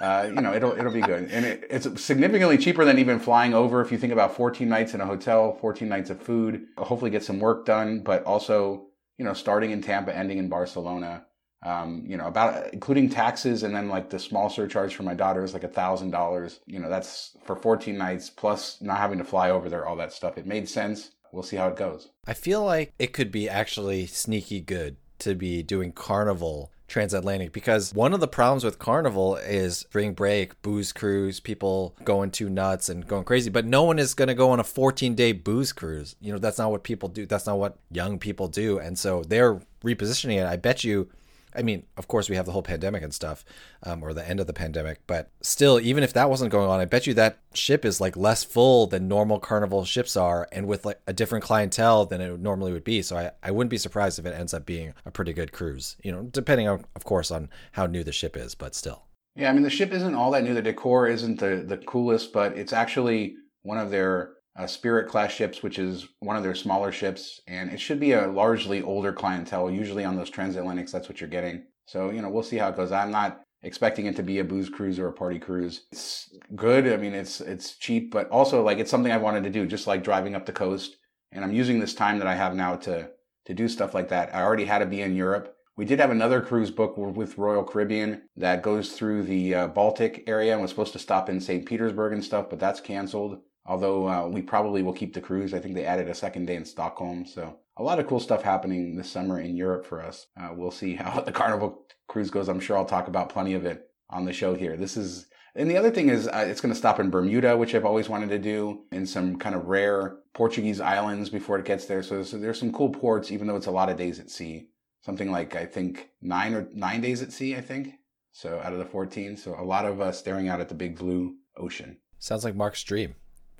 [0.00, 3.54] uh, you know, it'll it'll be good, and it, it's significantly cheaper than even flying
[3.54, 3.80] over.
[3.80, 7.22] If you think about 14 nights in a hotel, 14 nights of food, hopefully get
[7.22, 11.26] some work done, but also you know, starting in Tampa, ending in Barcelona.
[11.62, 15.42] Um, you know, about including taxes and then like the small surcharge for my daughter
[15.42, 16.60] is like a thousand dollars.
[16.66, 20.12] You know, that's for 14 nights plus not having to fly over there, all that
[20.12, 20.36] stuff.
[20.36, 21.12] It made sense.
[21.32, 22.10] We'll see how it goes.
[22.26, 27.94] I feel like it could be actually sneaky good to be doing Carnival transatlantic because
[27.94, 32.88] one of the problems with Carnival is spring break, booze cruise, people going too nuts
[32.88, 35.72] and going crazy, but no one is going to go on a 14 day booze
[35.72, 36.14] cruise.
[36.20, 37.26] You know, that's not what people do.
[37.26, 38.78] That's not what young people do.
[38.78, 40.46] And so they're repositioning it.
[40.46, 41.08] I bet you.
[41.54, 43.44] I mean, of course, we have the whole pandemic and stuff,
[43.82, 46.80] um, or the end of the pandemic, but still, even if that wasn't going on,
[46.80, 50.66] I bet you that ship is like less full than normal carnival ships are and
[50.66, 53.02] with like a different clientele than it normally would be.
[53.02, 55.96] So I, I wouldn't be surprised if it ends up being a pretty good cruise,
[56.02, 59.04] you know, depending on, of course, on how new the ship is, but still.
[59.36, 60.54] Yeah, I mean the ship isn't all that new.
[60.54, 65.32] The decor isn't the the coolest, but it's actually one of their uh, Spirit class
[65.32, 69.12] ships, which is one of their smaller ships, and it should be a largely older
[69.12, 69.70] clientele.
[69.70, 71.64] Usually on those transatlantics, that's what you're getting.
[71.86, 72.92] So you know we'll see how it goes.
[72.92, 75.86] I'm not expecting it to be a booze cruise or a party cruise.
[75.92, 76.86] It's good.
[76.86, 79.86] I mean it's it's cheap, but also like it's something I wanted to do, just
[79.86, 80.96] like driving up the coast.
[81.32, 83.10] And I'm using this time that I have now to
[83.46, 84.34] to do stuff like that.
[84.34, 85.54] I already had to be in Europe.
[85.76, 90.22] We did have another cruise book with Royal Caribbean that goes through the uh, Baltic
[90.28, 91.66] area and was supposed to stop in St.
[91.66, 93.40] Petersburg and stuff, but that's canceled.
[93.66, 95.54] Although uh, we probably will keep the cruise.
[95.54, 97.24] I think they added a second day in Stockholm.
[97.24, 100.26] So a lot of cool stuff happening this summer in Europe for us.
[100.38, 102.48] Uh, we'll see how the Carnival cruise goes.
[102.48, 104.76] I'm sure I'll talk about plenty of it on the show here.
[104.76, 107.74] This is, and the other thing is uh, it's going to stop in Bermuda, which
[107.74, 111.86] I've always wanted to do, in some kind of rare Portuguese islands before it gets
[111.86, 112.02] there.
[112.02, 114.68] So, there's some cool ports, even though it's a lot of days at sea.
[115.00, 117.56] Something like I think nine or nine days at sea.
[117.56, 117.94] I think
[118.32, 119.36] so out of the 14.
[119.36, 121.98] So a lot of uh, staring out at the big blue ocean.
[122.18, 123.14] Sounds like Mark's dream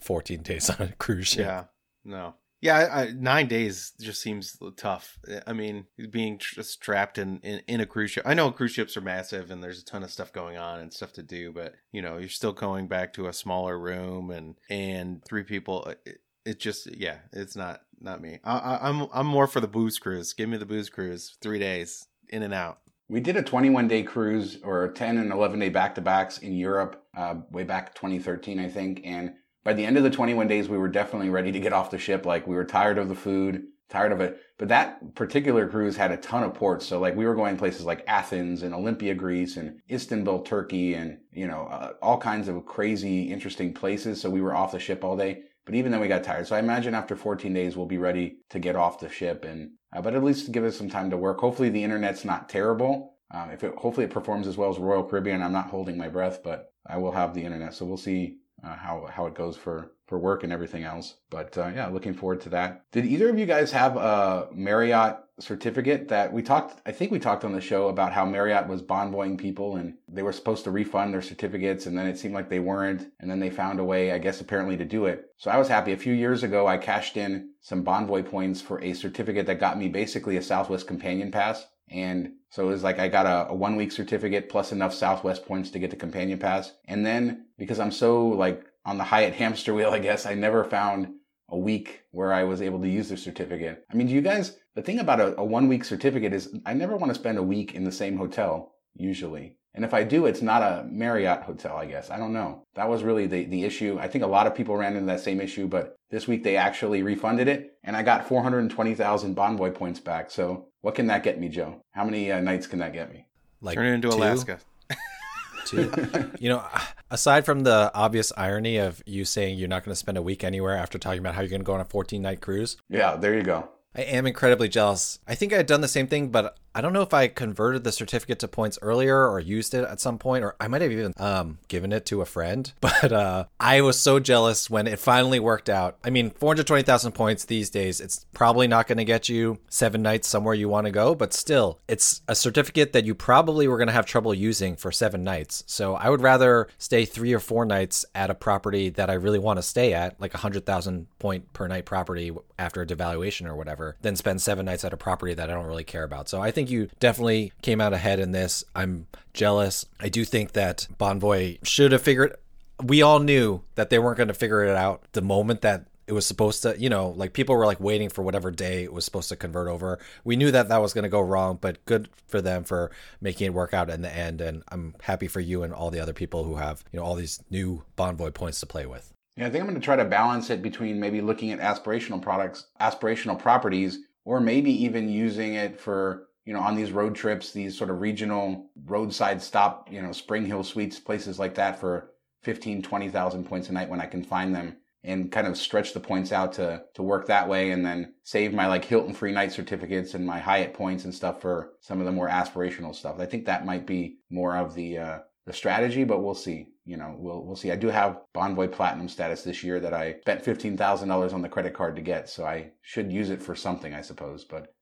[0.04, 1.46] 14 days on a cruise ship.
[1.46, 1.64] Yeah.
[2.04, 2.34] No.
[2.60, 5.18] Yeah, I, I, nine days just seems tough.
[5.46, 8.24] I mean, being just trapped in, in, in a cruise ship.
[8.26, 10.90] I know cruise ships are massive and there's a ton of stuff going on and
[10.90, 14.54] stuff to do, but you know, you're still going back to a smaller room and
[14.70, 15.92] and three people.
[16.06, 18.38] It, it just yeah, it's not not me.
[18.44, 20.32] I, I, I'm I'm more for the booze cruise.
[20.32, 21.36] Give me the booze cruise.
[21.42, 22.78] Three days in and out.
[23.08, 26.54] We did a 21 day cruise or 10 and 11 day back to backs in
[26.54, 30.68] Europe uh, way back 2013, I think, and by the end of the 21 days,
[30.68, 32.26] we were definitely ready to get off the ship.
[32.26, 34.38] Like we were tired of the food, tired of it.
[34.58, 36.86] But that particular cruise had a ton of ports.
[36.86, 41.18] So like we were going places like Athens and Olympia, Greece and Istanbul, Turkey and,
[41.32, 44.20] you know, uh, all kinds of crazy, interesting places.
[44.20, 45.42] So we were off the ship all day.
[45.64, 46.46] But even then we got tired.
[46.46, 49.70] So I imagine after 14 days, we'll be ready to get off the ship and,
[49.96, 51.40] uh, but at least give us some time to work.
[51.40, 53.14] Hopefully the internet's not terrible.
[53.30, 55.42] Um, if it, hopefully it performs as well as Royal Caribbean.
[55.42, 57.72] I'm not holding my breath, but I will have the internet.
[57.72, 61.16] So we'll see uh, how how it goes for for work and everything else.
[61.30, 62.84] But uh, yeah, looking forward to that.
[62.92, 66.80] Did either of you guys have a Marriott certificate that we talked?
[66.86, 70.22] I think we talked on the show about how Marriott was bonvoying people and they
[70.22, 73.40] were supposed to refund their certificates, and then it seemed like they weren't, and then
[73.40, 75.26] they found a way, I guess, apparently to do it.
[75.38, 75.92] So I was happy.
[75.92, 79.78] A few years ago, I cashed in some Bonvoy points for a certificate that got
[79.78, 81.66] me basically a Southwest Companion Pass.
[81.90, 85.46] And so it was like I got a, a, one week certificate plus enough Southwest
[85.46, 86.72] points to get the companion pass.
[86.86, 90.64] And then because I'm so like on the Hyatt hamster wheel, I guess I never
[90.64, 91.08] found
[91.50, 93.84] a week where I was able to use the certificate.
[93.90, 96.74] I mean, do you guys, the thing about a, a one week certificate is I
[96.74, 99.56] never want to spend a week in the same hotel usually.
[99.74, 102.08] And if I do, it's not a Marriott hotel, I guess.
[102.08, 102.62] I don't know.
[102.74, 103.98] That was really the, the issue.
[104.00, 106.56] I think a lot of people ran into that same issue, but this week they
[106.56, 110.30] actually refunded it and I got 420,000 Bonvoy points back.
[110.30, 111.82] So what can that get me, Joe?
[111.90, 113.26] How many uh, nights can that get me?
[113.60, 114.16] Like turn it into two?
[114.16, 114.60] Alaska.
[115.64, 115.90] two.
[116.38, 116.64] you know,
[117.10, 120.44] aside from the obvious irony of you saying you're not going to spend a week
[120.44, 122.76] anywhere after talking about how you're going to go on a 14 night cruise.
[122.88, 123.68] Yeah, there you go.
[123.96, 125.18] I am incredibly jealous.
[125.26, 127.84] I think I had done the same thing, but I don't know if I converted
[127.84, 130.90] the certificate to points earlier or used it at some point, or I might have
[130.90, 132.72] even um, given it to a friend.
[132.84, 135.98] But uh, I was so jealous when it finally worked out.
[136.04, 140.28] I mean, 420,000 points these days, it's probably not going to get you seven nights
[140.28, 143.88] somewhere you want to go, but still, it's a certificate that you probably were going
[143.88, 145.64] to have trouble using for seven nights.
[145.66, 149.38] So I would rather stay three or four nights at a property that I really
[149.38, 153.56] want to stay at, like a 100,000 point per night property after a devaluation or
[153.56, 156.28] whatever, than spend seven nights at a property that I don't really care about.
[156.28, 158.64] So I think think you definitely came out ahead in this.
[158.74, 159.84] I'm jealous.
[160.00, 162.36] I do think that Bonvoy should have figured.
[162.82, 166.12] We all knew that they weren't going to figure it out the moment that it
[166.12, 169.04] was supposed to, you know, like people were like waiting for whatever day it was
[169.04, 169.98] supposed to convert over.
[170.22, 173.46] We knew that that was going to go wrong, but good for them for making
[173.46, 174.40] it work out in the end.
[174.40, 177.14] And I'm happy for you and all the other people who have, you know, all
[177.14, 179.12] these new Bonvoy points to play with.
[179.36, 182.20] Yeah, I think I'm going to try to balance it between maybe looking at aspirational
[182.20, 187.52] products, aspirational properties, or maybe even using it for you know, on these road trips,
[187.52, 192.12] these sort of regional roadside stop, you know, Spring Hill Suites, places like that for
[192.42, 196.00] 15, 20,000 points a night when I can find them and kind of stretch the
[196.00, 199.52] points out to, to work that way and then save my like Hilton free night
[199.52, 203.16] certificates and my Hyatt points and stuff for some of the more aspirational stuff.
[203.18, 206.68] I think that might be more of the, uh, the strategy, but we'll see.
[206.86, 207.70] You know, we'll we'll see.
[207.70, 211.40] I do have Bonvoy Platinum status this year that I spent fifteen thousand dollars on
[211.40, 214.44] the credit card to get, so I should use it for something, I suppose.
[214.44, 214.73] But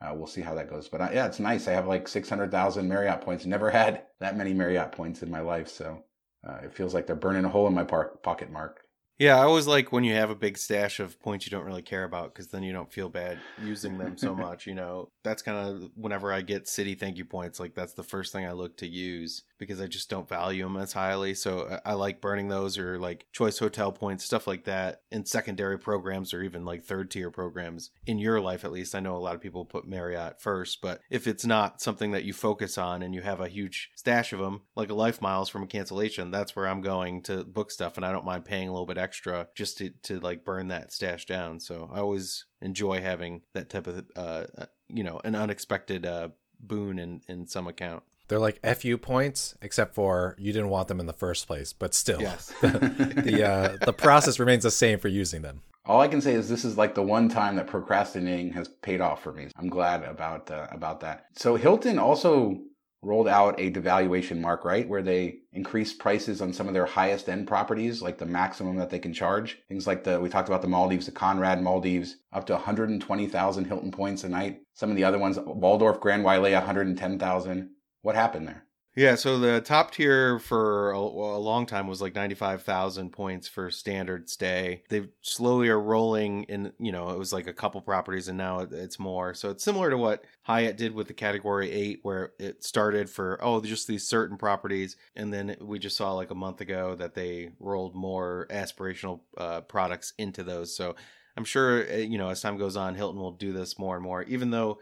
[0.00, 0.88] uh, we'll see how that goes.
[0.88, 1.68] But uh, yeah, it's nice.
[1.68, 3.46] I have like 600,000 Marriott points.
[3.46, 5.68] Never had that many Marriott points in my life.
[5.68, 6.04] So
[6.46, 8.82] uh, it feels like they're burning a hole in my par- pocket mark.
[9.18, 11.82] Yeah, I always like when you have a big stash of points you don't really
[11.82, 14.66] care about because then you don't feel bad using them so much.
[14.66, 18.32] You know, that's kind of whenever I get Citi ThankYou points, like that's the first
[18.32, 21.34] thing I look to use because I just don't value them as highly.
[21.34, 25.78] So I like burning those or like choice hotel points, stuff like that in secondary
[25.78, 28.94] programs or even like third tier programs in your life, at least.
[28.94, 32.24] I know a lot of people put Marriott first, but if it's not something that
[32.24, 35.62] you focus on and you have a huge stash of them, like a LifeMiles from
[35.62, 37.98] a cancellation, that's where I'm going to book stuff.
[37.98, 40.92] And I don't mind paying a little bit extra just to, to like burn that
[40.92, 41.60] stash down.
[41.60, 46.30] So I always enjoy having that type of, uh, uh you know, an unexpected, uh,
[46.62, 48.02] boon in, in some account.
[48.30, 51.72] They're like FU points, except for you didn't want them in the first place.
[51.72, 52.54] But still, yes.
[52.60, 52.68] the
[53.24, 55.62] the, uh, the process remains the same for using them.
[55.84, 59.00] All I can say is this is like the one time that procrastinating has paid
[59.00, 59.48] off for me.
[59.56, 61.26] I'm glad about uh, about that.
[61.36, 62.60] So Hilton also
[63.02, 67.28] rolled out a devaluation mark, right, where they increased prices on some of their highest
[67.28, 69.58] end properties, like the maximum that they can charge.
[69.68, 73.90] Things like the we talked about the Maldives, the Conrad Maldives, up to 120,000 Hilton
[73.90, 74.60] points a night.
[74.74, 77.70] Some of the other ones, Waldorf Grand Wailea, 110,000.
[78.02, 78.64] What happened there?
[78.96, 83.70] Yeah, so the top tier for a, a long time was like 95,000 points for
[83.70, 84.82] standard stay.
[84.88, 88.66] They slowly are rolling in, you know, it was like a couple properties and now
[88.68, 89.32] it's more.
[89.32, 93.38] So it's similar to what Hyatt did with the category 8 where it started for
[93.40, 97.14] oh, just these certain properties and then we just saw like a month ago that
[97.14, 100.74] they rolled more aspirational uh, products into those.
[100.74, 100.96] So
[101.36, 104.04] I'm sure uh, you know as time goes on Hilton will do this more and
[104.04, 104.80] more even though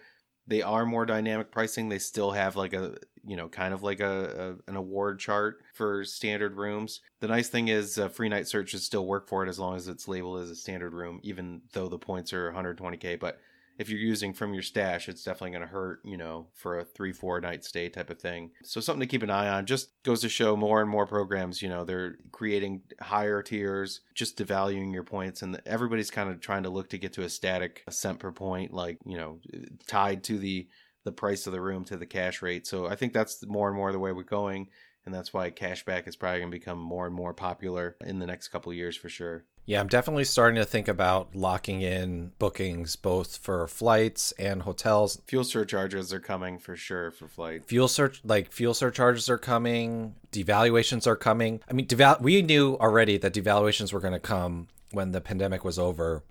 [0.48, 1.88] they are more dynamic pricing.
[1.88, 5.60] They still have like a you know kind of like a, a an award chart
[5.74, 7.00] for standard rooms.
[7.20, 9.86] The nice thing is uh, free night searches still work for it as long as
[9.86, 13.40] it's labeled as a standard room even though the points are 120k but
[13.78, 16.84] if you're using from your stash, it's definitely going to hurt, you know, for a
[16.84, 18.50] three, four night stay type of thing.
[18.64, 19.66] So something to keep an eye on.
[19.66, 24.36] Just goes to show more and more programs, you know, they're creating higher tiers, just
[24.36, 25.42] devaluing your points.
[25.42, 28.74] And everybody's kind of trying to look to get to a static cent per point,
[28.74, 29.38] like, you know,
[29.86, 30.68] tied to the,
[31.04, 32.66] the price of the room to the cash rate.
[32.66, 34.68] So I think that's more and more the way we're going.
[35.06, 38.26] And that's why cashback is probably going to become more and more popular in the
[38.26, 39.44] next couple years for sure.
[39.68, 45.20] Yeah, I'm definitely starting to think about locking in bookings both for flights and hotels.
[45.26, 47.66] Fuel surcharges are coming for sure for flights.
[47.66, 51.60] Fuel search like fuel surcharges are coming, devaluations are coming.
[51.68, 55.66] I mean, deval- we knew already that devaluations were going to come when the pandemic
[55.66, 56.24] was over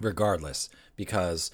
[0.00, 1.50] regardless because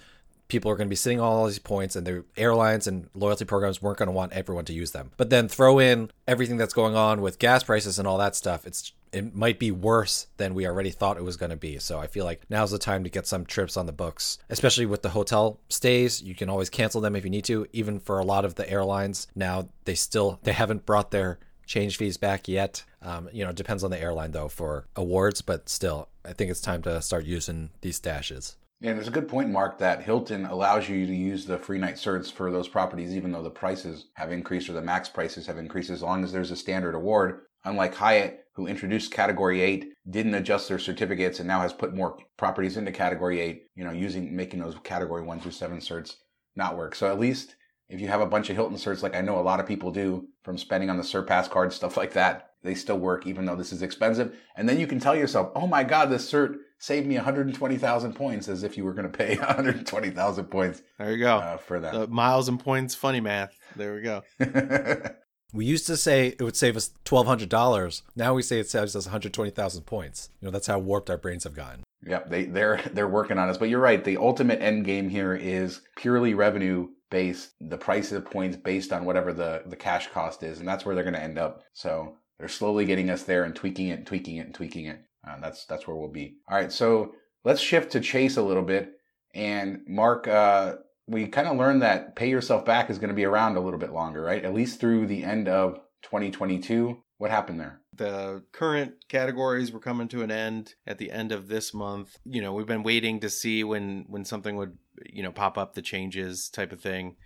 [0.46, 3.44] people are going to be sitting on all these points and the airlines and loyalty
[3.44, 5.10] programs weren't going to want everyone to use them.
[5.16, 8.64] But then throw in everything that's going on with gas prices and all that stuff.
[8.64, 11.78] It's it might be worse than we already thought it was going to be.
[11.78, 14.86] So I feel like now's the time to get some trips on the books, especially
[14.86, 16.22] with the hotel stays.
[16.22, 17.66] You can always cancel them if you need to.
[17.72, 21.96] Even for a lot of the airlines now, they still they haven't brought their change
[21.96, 22.84] fees back yet.
[23.02, 26.60] Um, you know, depends on the airline though for awards, but still, I think it's
[26.60, 28.56] time to start using these stashes.
[28.82, 31.96] Yeah, there's a good point, Mark, that Hilton allows you to use the free night
[31.96, 35.58] certs for those properties, even though the prices have increased or the max prices have
[35.58, 37.42] increased, as long as there's a standard award.
[37.64, 42.18] Unlike Hyatt, who introduced Category 8, didn't adjust their certificates, and now has put more
[42.36, 46.16] properties into Category 8, you know, using making those Category 1 through 7 certs
[46.56, 46.94] not work.
[46.94, 47.56] So at least
[47.88, 49.90] if you have a bunch of Hilton certs, like I know a lot of people
[49.90, 53.56] do from spending on the Surpass card, stuff like that, they still work even though
[53.56, 54.36] this is expensive.
[54.56, 58.48] And then you can tell yourself, oh my God, this cert saved me 120,000 points
[58.48, 60.82] as if you were going to pay 120,000 points.
[60.98, 61.38] There you go.
[61.38, 61.92] Uh, for that.
[61.92, 63.56] The miles and points funny math.
[63.76, 64.22] There we go.
[65.52, 68.02] We used to say it would save us twelve hundred dollars.
[68.14, 70.30] Now we say it saves us one hundred twenty thousand points.
[70.40, 71.82] You know that's how warped our brains have gotten.
[72.06, 73.58] Yep, they they're they're working on us.
[73.58, 74.02] But you're right.
[74.02, 77.50] The ultimate end game here is purely revenue based.
[77.60, 80.94] The price of points based on whatever the the cash cost is, and that's where
[80.94, 81.62] they're going to end up.
[81.72, 85.00] So they're slowly getting us there and tweaking it, and tweaking it, and tweaking it.
[85.28, 86.36] Uh, that's that's where we'll be.
[86.48, 87.12] All right, so
[87.44, 88.92] let's shift to Chase a little bit.
[89.34, 90.76] And Mark, uh,
[91.10, 93.80] we kind of learned that pay yourself back is going to be around a little
[93.80, 94.44] bit longer, right?
[94.44, 97.02] At least through the end of 2022.
[97.18, 97.80] What happened there?
[97.94, 102.16] The current categories were coming to an end at the end of this month.
[102.24, 105.74] You know, we've been waiting to see when when something would, you know, pop up
[105.74, 107.16] the changes type of thing.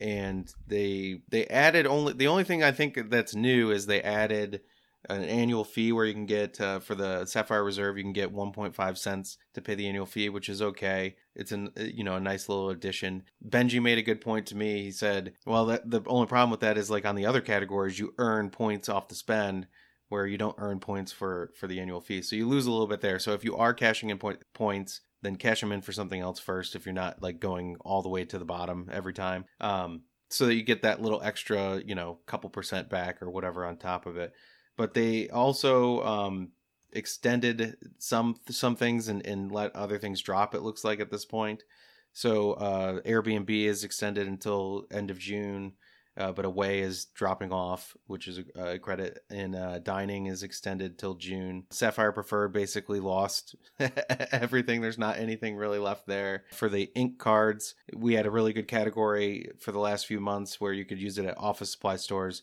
[0.00, 4.62] And they they added only the only thing I think that's new is they added
[5.10, 8.32] an annual fee where you can get uh, for the Sapphire Reserve, you can get
[8.32, 11.16] 1.5 cents to pay the annual fee, which is okay.
[11.34, 13.24] It's an uh, you know a nice little addition.
[13.46, 14.82] Benji made a good point to me.
[14.82, 17.98] He said, "Well, that, the only problem with that is like on the other categories,
[17.98, 19.66] you earn points off the spend."
[20.10, 22.86] Where you don't earn points for for the annual fee, so you lose a little
[22.86, 23.18] bit there.
[23.18, 26.38] So if you are cashing in point, points, then cash them in for something else
[26.38, 26.76] first.
[26.76, 30.46] If you're not like going all the way to the bottom every time, um, so
[30.46, 34.06] that you get that little extra, you know, couple percent back or whatever on top
[34.06, 34.34] of it
[34.76, 36.50] but they also um,
[36.92, 40.54] extended some some things and, and let other things drop.
[40.54, 41.62] It looks like at this point.
[42.12, 45.72] So uh, Airbnb is extended until end of June,
[46.16, 49.24] uh, but Away is dropping off, which is a, a credit.
[49.30, 51.64] And uh, dining is extended till June.
[51.70, 53.56] Sapphire Preferred basically lost
[54.30, 54.80] everything.
[54.80, 56.44] There's not anything really left there.
[56.52, 60.60] For the ink cards, we had a really good category for the last few months
[60.60, 62.42] where you could use it at office supply stores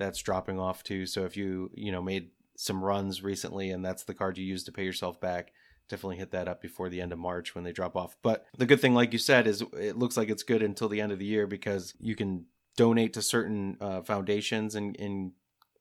[0.00, 1.06] that's dropping off too.
[1.06, 4.64] So if you you know made some runs recently and that's the card you use
[4.64, 5.52] to pay yourself back,
[5.88, 8.16] definitely hit that up before the end of March when they drop off.
[8.22, 11.00] But the good thing, like you said, is it looks like it's good until the
[11.00, 15.32] end of the year because you can donate to certain uh, foundations and, and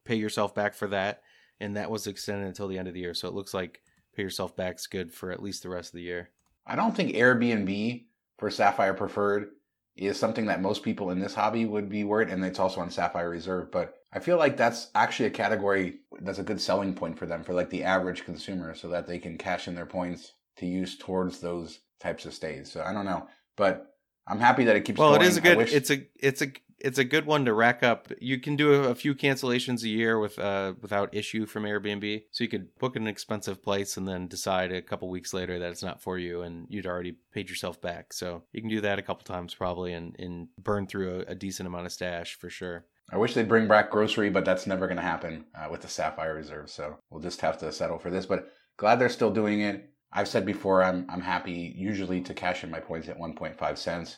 [0.06, 1.22] pay yourself back for that.
[1.60, 3.14] And that was extended until the end of the year.
[3.14, 3.82] So it looks like
[4.16, 6.30] pay yourself back's good for at least the rest of the year.
[6.66, 8.06] I don't think Airbnb
[8.38, 9.50] for Sapphire Preferred
[9.96, 12.90] is something that most people in this hobby would be worried, and it's also on
[12.90, 13.72] Sapphire Reserve.
[13.72, 17.44] But I feel like that's actually a category that's a good selling point for them
[17.44, 20.98] for like the average consumer, so that they can cash in their points to use
[20.98, 22.72] towards those types of stays.
[22.72, 23.96] So I don't know, but
[24.28, 25.00] I'm happy that it keeps.
[25.00, 25.22] Well, going.
[25.22, 25.58] it is a good.
[25.58, 25.74] Wish...
[25.74, 28.12] It's a it's a it's a good one to rack up.
[28.22, 32.24] You can do a, a few cancellations a year with uh without issue from Airbnb.
[32.32, 35.72] So you could book an expensive place and then decide a couple weeks later that
[35.72, 38.14] it's not for you and you'd already paid yourself back.
[38.14, 41.36] So you can do that a couple times probably and, and burn through a, a
[41.36, 42.86] decent amount of stash for sure.
[43.12, 45.88] I wish they'd bring back grocery, but that's never going to happen uh, with the
[45.88, 46.70] Sapphire Reserve.
[46.70, 48.26] So we'll just have to settle for this.
[48.26, 49.90] But glad they're still doing it.
[50.12, 54.18] I've said before, I'm I'm happy usually to cash in my points at 1.5 cents.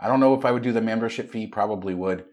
[0.00, 1.46] I don't know if I would do the membership fee.
[1.46, 2.24] Probably would,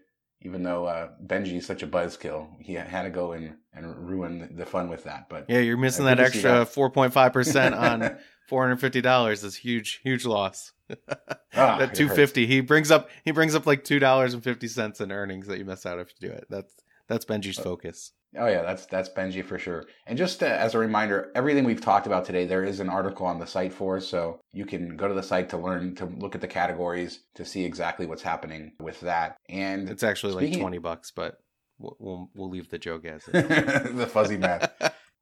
[0.42, 2.48] even though uh, Benji is such a buzzkill.
[2.60, 5.28] He had to go and, and ruin the fun with that.
[5.28, 8.16] But yeah, you're missing that extra 4.5 percent on
[8.48, 9.42] 450 dollars.
[9.42, 10.72] That's huge, huge loss.
[11.08, 11.26] Ah,
[11.78, 12.46] that 250.
[12.46, 15.58] He brings up he brings up like two dollars and fifty cents in earnings that
[15.58, 16.46] you miss out if you do it.
[16.50, 16.72] That's
[17.08, 18.12] that's Benji's uh, focus.
[18.38, 19.84] Oh yeah, that's that's Benji for sure.
[20.06, 23.26] And just uh, as a reminder, everything we've talked about today, there is an article
[23.26, 26.34] on the site for, so you can go to the site to learn to look
[26.34, 29.36] at the categories to see exactly what's happening with that.
[29.48, 31.38] And it's actually like twenty bucks, but
[31.78, 34.72] we'll we'll, we'll leave the joke as the fuzzy math.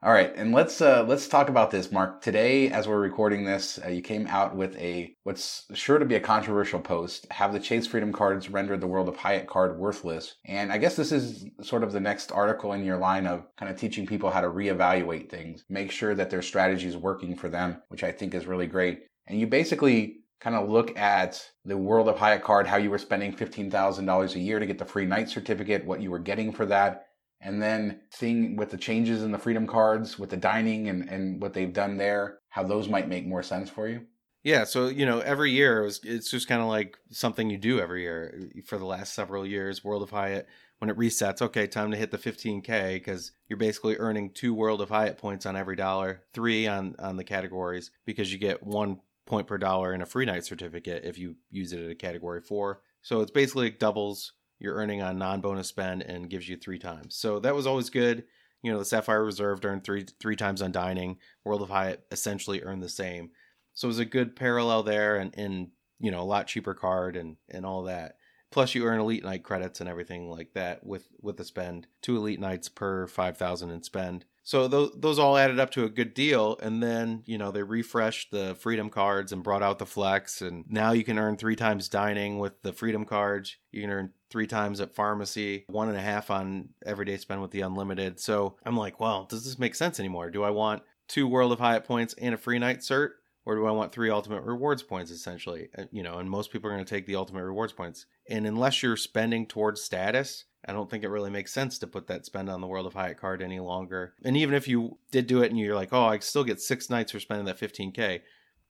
[0.05, 2.21] All right, and let's uh, let's talk about this, Mark.
[2.21, 6.17] Today, as we're recording this, uh, you came out with a what's sure to be
[6.17, 7.27] a controversial post.
[7.31, 10.35] Have the Chase Freedom cards rendered the World of Hyatt card worthless?
[10.45, 13.73] And I guess this is sort of the next article in your line of kind
[13.73, 17.49] of teaching people how to reevaluate things, make sure that their strategy is working for
[17.49, 19.05] them, which I think is really great.
[19.27, 22.99] And you basically kind of look at the World of Hyatt card, how you were
[22.99, 26.19] spending fifteen thousand dollars a year to get the free night certificate, what you were
[26.19, 27.07] getting for that
[27.45, 31.41] and then seeing with the changes in the freedom cards with the dining and, and
[31.41, 34.07] what they've done there how those might make more sense for you?
[34.43, 37.59] Yeah so you know every year it was, it's just kind of like something you
[37.59, 40.47] do every year eh, for the last several years world of hyatt
[40.79, 44.81] when it resets okay time to hit the 15k because you're basically earning two world
[44.81, 49.01] of hyatt points on every dollar three on on the categories because you get one
[49.27, 52.41] point per dollar in a free night certificate if you use it at a category
[52.41, 52.81] four.
[53.03, 54.33] So it's basically doubles
[54.65, 57.15] you're earning on non-bonus spend and gives you three times.
[57.15, 58.25] So that was always good.
[58.63, 61.19] You know, the Sapphire Reserve earned three three times on dining.
[61.45, 63.31] World of Hyatt essentially earned the same.
[63.75, 65.69] So it was a good parallel there and, and
[66.01, 68.17] you know, a lot cheaper card and, and all that.
[68.51, 71.89] Plus you earn elite night credits and everything like that with, with the spend.
[72.03, 74.25] Two elite nights per five thousand in spend.
[74.47, 77.63] So those those all added up to a good deal, and then you know they
[77.63, 81.57] refreshed the Freedom cards and brought out the Flex, and now you can earn three
[81.57, 83.57] times dining with the Freedom cards.
[83.73, 87.53] You can earn three times at pharmacy, one and a half on everyday spend with
[87.53, 88.19] the unlimited.
[88.19, 90.29] So I'm like, well, does this make sense anymore?
[90.29, 93.11] Do I want two World of Hyatt points and a free night cert?
[93.47, 95.69] Or do I want three ultimate rewards points essentially?
[95.79, 98.07] Uh, you know, and most people are going to take the ultimate rewards points.
[98.29, 102.09] And unless you're spending towards status, I don't think it really makes sense to put
[102.09, 104.15] that spend on the World of Hyatt card any longer.
[104.25, 106.91] And even if you did do it and you're like, oh, I still get six
[106.91, 108.23] nights for spending that 15K,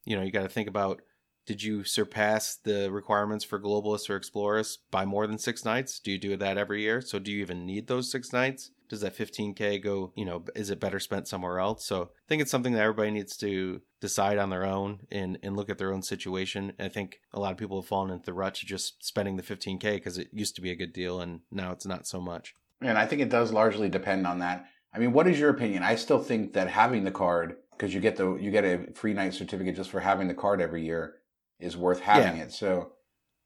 [0.04, 1.00] you know, you got to think about
[1.46, 5.98] did you surpass the requirements for globalists or explorers by more than six nights?
[5.98, 7.00] Do you do that every year?
[7.00, 8.70] So do you even need those six nights?
[8.88, 11.84] Does that 15K go, you know, is it better spent somewhere else?
[11.84, 15.56] So I think it's something that everybody needs to decide on their own and, and
[15.56, 16.72] look at their own situation.
[16.78, 19.42] I think a lot of people have fallen into the rut to just spending the
[19.42, 22.54] 15K because it used to be a good deal and now it's not so much.
[22.80, 24.66] And I think it does largely depend on that.
[24.94, 25.82] I mean, what is your opinion?
[25.82, 29.12] I still think that having the card, because you get the you get a free
[29.12, 31.16] night certificate just for having the card every year
[31.64, 32.44] is worth having yeah.
[32.44, 32.52] it.
[32.52, 32.92] So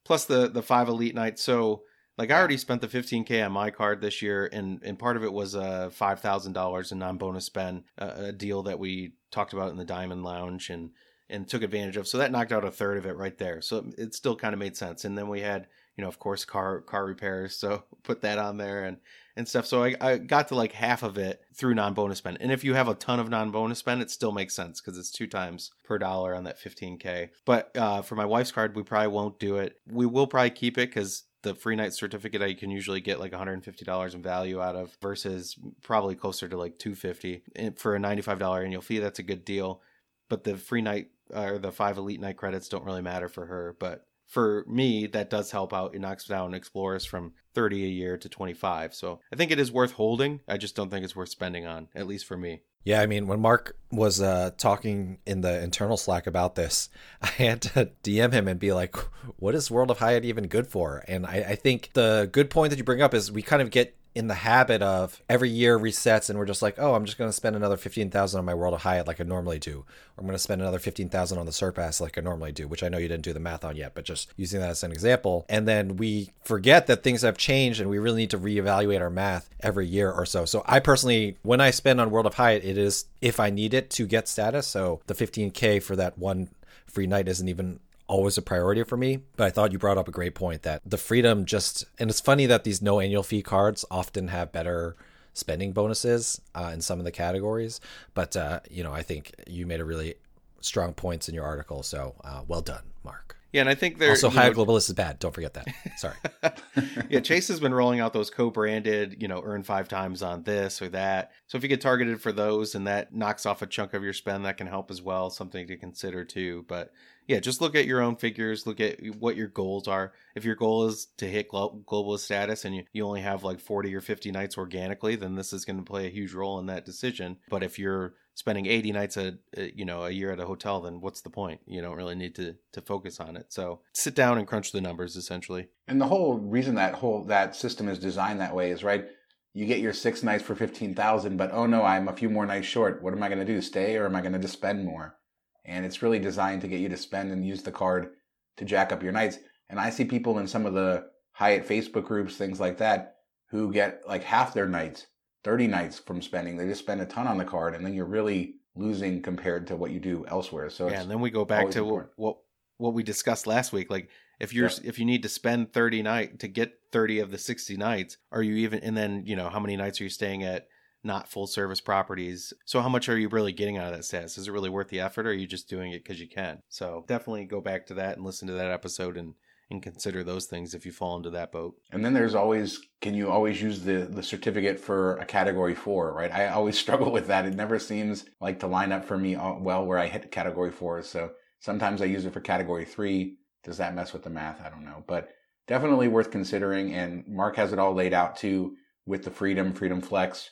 [0.05, 1.43] plus the the five elite nights.
[1.43, 1.83] So
[2.17, 5.23] like I already spent the 15k on my card this year, and and part of
[5.23, 9.13] it was a five thousand dollars in non bonus spend, uh, a deal that we
[9.31, 10.91] talked about in the Diamond Lounge and
[11.31, 12.09] and took advantage of.
[12.09, 13.61] So that knocked out a third of it right there.
[13.61, 15.05] So it still kind of made sense.
[15.05, 18.57] And then we had you know of course car car repairs, so put that on
[18.57, 18.97] there and
[19.38, 19.64] and stuff.
[19.64, 22.38] So I, I got to like half of it through non bonus spend.
[22.40, 24.98] And if you have a ton of non bonus spend, it still makes sense because
[24.98, 27.31] it's two times per dollar on that 15K.
[27.46, 29.77] But uh, for my wife's card, we probably won't do it.
[29.87, 33.33] We will probably keep it because the free night certificate I can usually get like
[33.33, 38.64] $150 in value out of versus probably closer to like 250 and for a $95
[38.64, 39.81] annual fee that's a good deal
[40.29, 43.46] but the free night uh, or the five elite night credits don't really matter for
[43.46, 45.94] her but for me, that does help out.
[45.94, 48.94] It knocks down explorers from 30 a year to 25.
[48.94, 50.38] So I think it is worth holding.
[50.47, 52.61] I just don't think it's worth spending on, at least for me.
[52.85, 56.89] Yeah, I mean, when Mark was uh, talking in the internal Slack about this,
[57.20, 58.95] I had to DM him and be like,
[59.39, 61.03] what is World of Hyatt even good for?
[61.09, 63.72] And I, I think the good point that you bring up is we kind of
[63.72, 67.19] get in the habit of every year resets and we're just like, oh, I'm just
[67.19, 69.79] going to spend another 15,000 on my World of Hyatt like I normally do.
[69.79, 72.83] Or I'm going to spend another 15,000 on the Surpass like I normally do, which
[72.83, 74.93] I know you didn't do the math on yet, but just using that as an
[74.93, 75.47] example.
[75.49, 79.11] And then we forget that things have changed and we really need to reevaluate our
[79.11, 80.45] math every year or so.
[80.45, 83.75] So I personally, when I spend on World of Hyatt, it is if I need
[83.75, 84.67] it to get status.
[84.67, 86.49] So the 15K for that one
[86.87, 89.21] free night isn't even always a priority for me.
[89.37, 92.21] But I thought you brought up a great point that the freedom just, and it's
[92.21, 94.97] funny that these no annual fee cards often have better
[95.35, 97.81] spending bonuses uh, in some of the categories.
[98.15, 100.17] But, uh, you know, I think you made a really
[100.61, 101.85] strong points in your article.
[101.85, 103.38] So uh, well done, Mark.
[103.53, 105.18] Yeah, and I think there's also Hyatt globalist is bad.
[105.18, 105.68] Don't forget that.
[105.96, 106.16] Sorry.
[107.09, 110.82] yeah, Chase has been rolling out those co-branded, you know, earn five times on this
[110.82, 111.32] or that.
[111.46, 114.12] So if you get targeted for those and that knocks off a chunk of your
[114.12, 115.30] spend, that can help as well.
[115.30, 116.66] Something to consider too.
[116.68, 116.92] But
[117.26, 118.66] yeah, just look at your own figures.
[118.66, 120.12] Look at what your goals are.
[120.34, 123.61] If your goal is to hit glo- globalist status and you, you only have like
[123.61, 126.66] 40 or 50 nights organically, then this is going to play a huge role in
[126.66, 127.38] that decision.
[127.49, 130.80] But if you're spending 80 nights a, a, you know a year at a hotel
[130.80, 131.61] then what's the point?
[131.66, 133.47] You don't really need to to focus on it.
[133.49, 135.66] So sit down and crunch the numbers essentially.
[135.89, 139.07] And the whole reason that whole that system is designed that way is right
[139.55, 142.68] you get your six nights for 15000 but oh no i'm a few more nights
[142.68, 143.03] short.
[143.03, 145.16] What am i going to do stay or am i going to just spend more?
[145.64, 148.11] And it's really designed to get you to spend and use the card
[148.57, 149.39] to jack up your nights.
[149.68, 153.16] And i see people in some of the hyatt facebook groups things like that
[153.51, 155.07] who get like half their nights
[155.45, 156.57] 30 nights from spending.
[156.57, 159.76] They just spend a ton on the card, and then you're really losing compared to
[159.76, 160.70] what you do elsewhere.
[160.70, 162.36] So yeah, and then we go back to what, what,
[162.78, 163.91] what we discussed last week.
[163.91, 164.09] Like
[164.41, 164.80] if you're yeah.
[164.84, 168.43] if you need to spend 30 night to get 30 of the 60 nights, are
[168.43, 168.80] you even?
[168.80, 170.68] And then you know how many nights are you staying at?
[171.05, 172.53] Not full service properties.
[172.64, 174.36] So, how much are you really getting out of that status?
[174.36, 176.61] Is it really worth the effort, or are you just doing it because you can?
[176.68, 179.34] So, definitely go back to that and listen to that episode and
[179.71, 181.77] and consider those things if you fall into that boat.
[181.91, 186.12] And then there's always can you always use the the certificate for a category 4,
[186.14, 186.33] right?
[186.33, 187.47] I always struggle with that.
[187.47, 190.71] It never seems like to line up for me uh, well where I hit category
[190.71, 191.03] 4.
[191.03, 193.37] So sometimes I use it for category 3.
[193.64, 194.64] Does that mess with the math?
[194.64, 195.05] I don't know.
[195.07, 195.31] But
[195.66, 200.01] definitely worth considering and Mark has it all laid out too with the freedom, freedom
[200.01, 200.51] flex,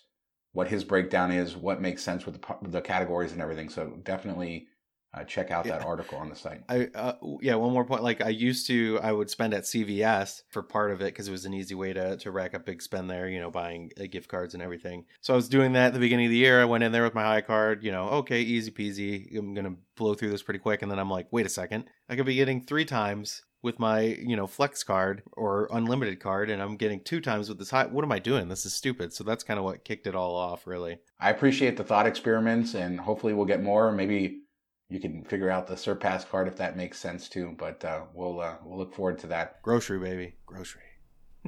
[0.53, 3.69] what his breakdown is, what makes sense with the, the categories and everything.
[3.69, 4.69] So definitely
[5.15, 6.63] uh, check out that article on the site.
[6.69, 8.03] I uh, yeah, one more point.
[8.03, 11.33] Like I used to, I would spend at CVS for part of it because it
[11.33, 13.29] was an easy way to to rack up big spend there.
[13.29, 15.07] You know, buying uh, gift cards and everything.
[15.23, 16.61] So I was doing that at the beginning of the year.
[16.61, 17.83] I went in there with my Hyatt card.
[17.83, 19.37] You know, okay, easy peasy.
[19.37, 20.83] I'm gonna blow through this pretty quick.
[20.83, 24.01] And then I'm like, wait a second, I could be getting three times with my
[24.01, 27.91] you know flex card or unlimited card and i'm getting two times with this Hyatt
[27.91, 30.37] what am i doing this is stupid so that's kind of what kicked it all
[30.37, 34.43] off really i appreciate the thought experiments and hopefully we'll get more maybe
[34.89, 37.55] you can figure out the surpass card if that makes sense too.
[37.59, 39.63] But uh, we'll uh, we'll look forward to that.
[39.63, 40.83] Grocery, baby, grocery.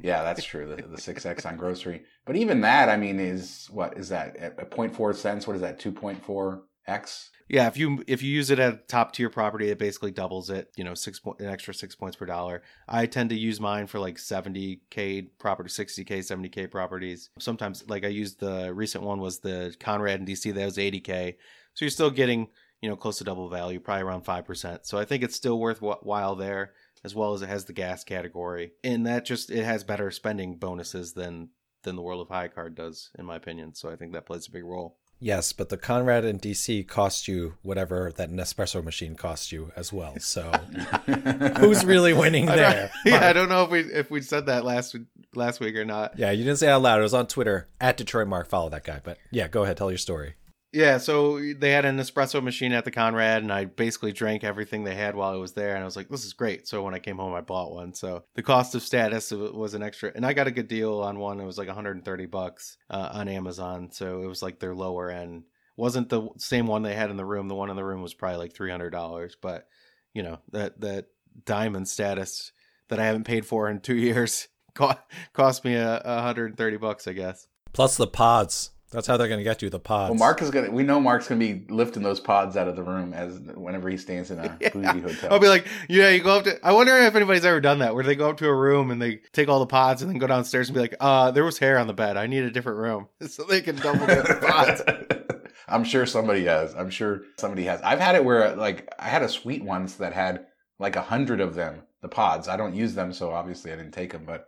[0.01, 0.65] Yeah, that's true.
[0.65, 4.37] The, six X on grocery, but even that, I mean, is what is that?
[4.57, 5.45] A 0.4 cents.
[5.45, 5.79] What is that?
[5.79, 7.29] Two point four x.
[7.47, 10.71] Yeah, if you if you use it at top tier property, it basically doubles it.
[10.75, 12.61] You know, six point an extra six points per dollar.
[12.87, 17.29] I tend to use mine for like seventy k property, sixty k, seventy k properties.
[17.39, 20.53] Sometimes, like I used the recent one was the Conrad in DC.
[20.53, 21.37] That was eighty k.
[21.73, 22.49] So you're still getting
[22.81, 24.79] you know, close to double value, probably around 5%.
[24.83, 26.73] So I think it's still worthwhile there,
[27.03, 28.71] as well as it has the gas category.
[28.83, 31.49] And that just, it has better spending bonuses than
[31.83, 33.73] than the World of Hyatt card does, in my opinion.
[33.73, 34.97] So I think that plays a big role.
[35.21, 39.91] Yes, but the Conrad in DC cost you whatever that Nespresso machine cost you as
[39.91, 40.17] well.
[40.19, 40.49] So
[41.57, 42.89] who's really winning there?
[42.93, 44.95] I yeah, I don't know if we if we said that last
[45.35, 46.17] last week or not.
[46.17, 46.99] Yeah, you didn't say it out loud.
[46.99, 48.47] It was on Twitter at Detroit Mark.
[48.47, 49.01] Follow that guy.
[49.03, 50.35] But yeah, go ahead, tell your story.
[50.71, 54.83] Yeah, so they had an espresso machine at the Conrad, and I basically drank everything
[54.83, 56.93] they had while I was there, and I was like, "This is great." So when
[56.93, 57.93] I came home, I bought one.
[57.95, 61.17] So the cost of status was an extra, and I got a good deal on
[61.17, 61.39] one.
[61.39, 65.43] It was like 130 bucks uh, on Amazon, so it was like their lower end.
[65.75, 67.47] wasn't the same one they had in the room.
[67.47, 69.67] The one in the room was probably like 300 dollars, but
[70.13, 71.07] you know that that
[71.45, 72.51] diamond status
[72.89, 74.47] that I haven't paid for in two years
[75.33, 77.47] cost me a, a 130 bucks, I guess.
[77.73, 80.09] Plus the pods that's how they're going to get you the pods.
[80.09, 80.71] Well, Mark is going to.
[80.71, 83.87] We know Mark's going to be lifting those pods out of the room as whenever
[83.87, 84.69] he stays in a yeah.
[84.69, 85.31] bougie hotel.
[85.31, 86.65] I'll be like, yeah, you go up to.
[86.65, 88.99] I wonder if anybody's ever done that, where they go up to a room and
[88.99, 91.59] they take all the pods and then go downstairs and be like, uh, there was
[91.59, 92.17] hair on the bed.
[92.17, 94.81] I need a different room so they can double get the pods.
[95.67, 96.73] I'm sure somebody has.
[96.73, 97.79] I'm sure somebody has.
[97.81, 100.47] I've had it where like I had a suite once that had
[100.79, 102.47] like a hundred of them, the pods.
[102.47, 104.45] I don't use them, so obviously I didn't take them, but.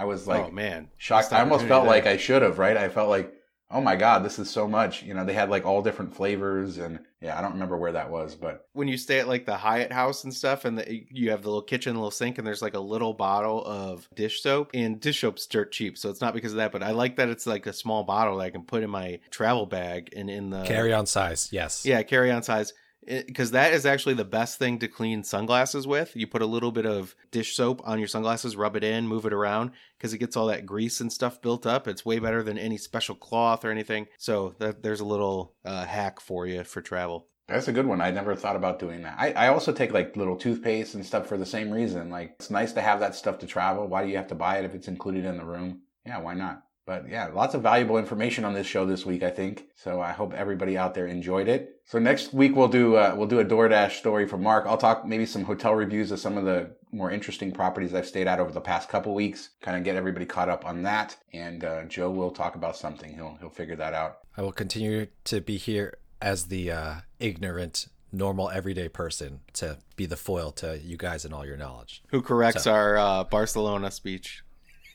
[0.00, 1.32] I was like, oh man, shocked.
[1.32, 1.90] I almost felt there.
[1.90, 2.76] like I should have, right?
[2.76, 3.34] I felt like
[3.70, 5.02] oh my god this is so much.
[5.02, 8.10] You know they had like all different flavors and yeah i don't remember where that
[8.10, 11.30] was but when you stay at like the hyatt house and stuff and the, you
[11.30, 14.70] have the little kitchen little sink and there's like a little bottle of dish soap
[14.74, 17.28] and dish soap's dirt cheap so it's not because of that but i like that
[17.28, 20.50] it's like a small bottle that i can put in my travel bag and in
[20.50, 21.84] the carry on size yes.
[21.84, 22.72] Yeah carry on size
[23.08, 26.14] because that is actually the best thing to clean sunglasses with.
[26.14, 29.24] You put a little bit of dish soap on your sunglasses, rub it in, move
[29.24, 31.88] it around because it gets all that grease and stuff built up.
[31.88, 34.08] It's way better than any special cloth or anything.
[34.18, 37.26] So that, there's a little uh, hack for you for travel.
[37.48, 38.02] That's a good one.
[38.02, 39.16] I never thought about doing that.
[39.18, 42.10] I, I also take like little toothpaste and stuff for the same reason.
[42.10, 43.86] Like it's nice to have that stuff to travel.
[43.86, 45.80] Why do you have to buy it if it's included in the room?
[46.04, 46.62] Yeah, why not?
[46.88, 49.64] But yeah, lots of valuable information on this show this week, I think.
[49.76, 51.82] So I hope everybody out there enjoyed it.
[51.84, 54.64] So next week we'll do uh, we'll do a DoorDash story from Mark.
[54.66, 58.26] I'll talk maybe some hotel reviews of some of the more interesting properties I've stayed
[58.26, 59.50] at over the past couple weeks.
[59.60, 61.14] Kind of get everybody caught up on that.
[61.34, 63.12] And uh, Joe will talk about something.
[63.14, 64.20] He'll he'll figure that out.
[64.38, 70.06] I will continue to be here as the uh, ignorant, normal, everyday person to be
[70.06, 72.02] the foil to you guys and all your knowledge.
[72.08, 74.42] Who corrects So- our uh, Barcelona speech?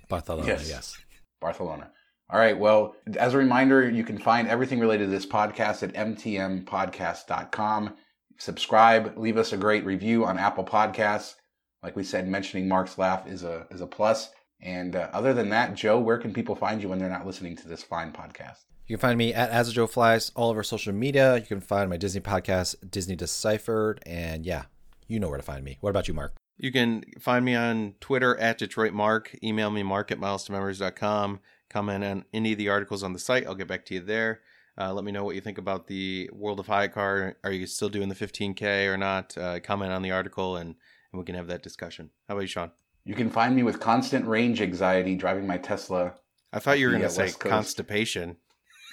[0.09, 0.67] Barcelona, Yes.
[0.69, 0.97] yes.
[1.43, 1.91] Barcelona.
[2.29, 2.57] All right.
[2.57, 7.95] Well, as a reminder, you can find everything related to this podcast at mtmpodcast.com.
[8.39, 11.35] Subscribe, leave us a great review on Apple Podcasts.
[11.83, 14.31] Like we said, mentioning Mark's laugh is a is a plus.
[14.61, 17.55] And uh, other than that, Joe, where can people find you when they're not listening
[17.57, 18.59] to this fine podcast?
[18.87, 21.35] You can find me at As Joe Flies all over social media.
[21.35, 24.63] You can find my Disney podcast, Disney Deciphered, and yeah,
[25.07, 25.77] you know where to find me.
[25.81, 26.33] What about you, Mark?
[26.57, 29.35] You can find me on Twitter at Detroit Mark.
[29.43, 31.39] Email me mark at milestomemories.com.
[31.69, 33.45] Comment on any of the articles on the site.
[33.47, 34.41] I'll get back to you there.
[34.77, 37.35] Uh, let me know what you think about the World of Hyatt car.
[37.43, 39.37] Are you still doing the 15K or not?
[39.37, 40.75] Uh, comment on the article and,
[41.11, 42.09] and we can have that discussion.
[42.27, 42.71] How about you, Shawn?
[43.05, 46.13] You can find me with constant range anxiety driving my Tesla.
[46.53, 48.37] I thought you were going to say constipation.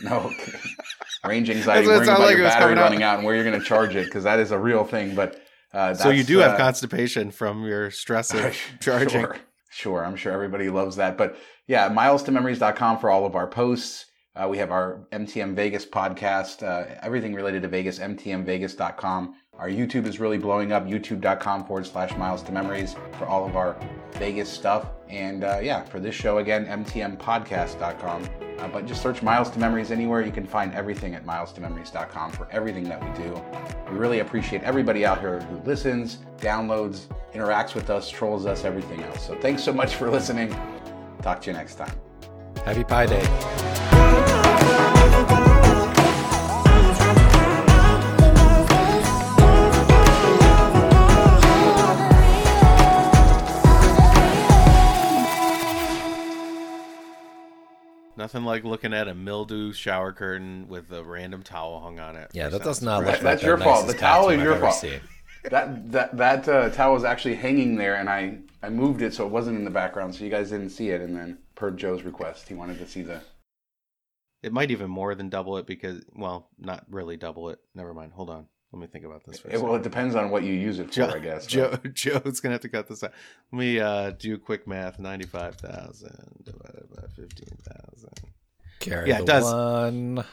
[0.02, 0.58] No, okay.
[1.26, 2.82] range anxiety, That's what it worrying about like your battery out.
[2.84, 5.14] running out and where you're going to charge it because that is a real thing.
[5.14, 5.42] But
[5.72, 9.22] uh, So you do have uh, constipation from your stress of charging.
[9.22, 9.36] Sure,
[9.70, 10.04] sure.
[10.04, 11.16] I'm sure everybody loves that.
[11.16, 14.06] But yeah, milestomemories.com for all of our posts.
[14.34, 19.34] Uh, we have our MTM Vegas podcast, uh, everything related to Vegas, mtmvegas.com.
[19.58, 23.56] Our YouTube is really blowing up, youtube.com forward slash miles to memories for all of
[23.56, 23.76] our
[24.12, 24.86] Vegas stuff.
[25.08, 28.49] And uh, yeah, for this show again, mtmpodcast.com.
[28.60, 30.22] Uh, but just search Miles to Memories anywhere.
[30.22, 33.42] You can find everything at milestomemories.com for everything that we do.
[33.90, 39.02] We really appreciate everybody out here who listens, downloads, interacts with us, trolls us, everything
[39.02, 39.26] else.
[39.26, 40.54] So thanks so much for listening.
[41.22, 41.92] Talk to you next time.
[42.64, 43.69] Happy Pi Day.
[58.20, 62.30] Nothing like looking at a mildew shower curtain with a random towel hung on it.
[62.34, 63.14] Yeah, that does sounds not fresh.
[63.14, 63.86] look That's like your fault.
[63.86, 64.74] The towel is your fault.
[64.74, 65.00] seen.
[65.44, 69.24] That that that uh, towel was actually hanging there, and I I moved it so
[69.24, 71.00] it wasn't in the background, so you guys didn't see it.
[71.00, 73.22] And then per Joe's request, he wanted to see the.
[74.42, 77.58] It might even more than double it because, well, not really double it.
[77.74, 78.12] Never mind.
[78.12, 78.48] Hold on.
[78.72, 80.78] Let me think about this for a It, well, it depends on what you use
[80.78, 81.44] it for, Joe, I guess.
[81.44, 81.76] but- Joe,
[82.22, 83.12] Joe's gonna have to cut this out.
[83.52, 84.98] Let me uh, do quick math.
[84.98, 88.12] Ninety-five thousand divided by fifteen thousand.
[88.78, 89.44] Carry Yeah, the it does.
[89.44, 90.24] one.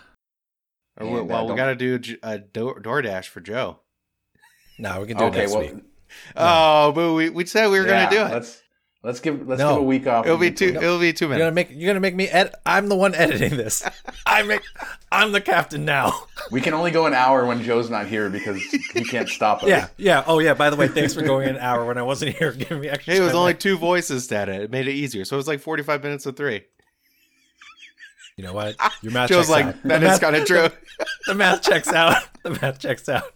[0.99, 3.79] And, well, uh, we got to do a Door- DoorDash for Joe.
[4.79, 5.75] No, we can do it next well, week.
[6.35, 8.35] Oh, but we, we said we were yeah, gonna do it.
[8.35, 8.61] Let's
[9.07, 9.69] let's give let's No.
[9.73, 10.25] give a week off.
[10.25, 10.75] It'll be and- two.
[10.75, 12.53] It'll be two You're gonna make you're gonna make me edit.
[12.65, 13.83] I'm the one editing this.
[14.27, 14.61] I make.
[15.11, 16.13] I'm the captain now.
[16.51, 19.69] We can only go an hour when Joe's not here because he can't stop us.
[19.69, 20.23] Yeah, yeah.
[20.27, 20.53] Oh, yeah.
[20.53, 23.13] By the way, thanks for going an hour when I wasn't here, giving me extra.
[23.13, 23.39] Hey, it was time.
[23.39, 24.61] only two voices that it.
[24.63, 25.23] It made it easier.
[25.25, 26.65] So it was like forty-five minutes of three.
[28.35, 28.75] You know what?
[29.01, 29.83] Your math Joe's checks like, out.
[29.85, 30.67] that the is kind of true.
[31.25, 32.17] The math checks out.
[32.43, 33.23] The math checks out.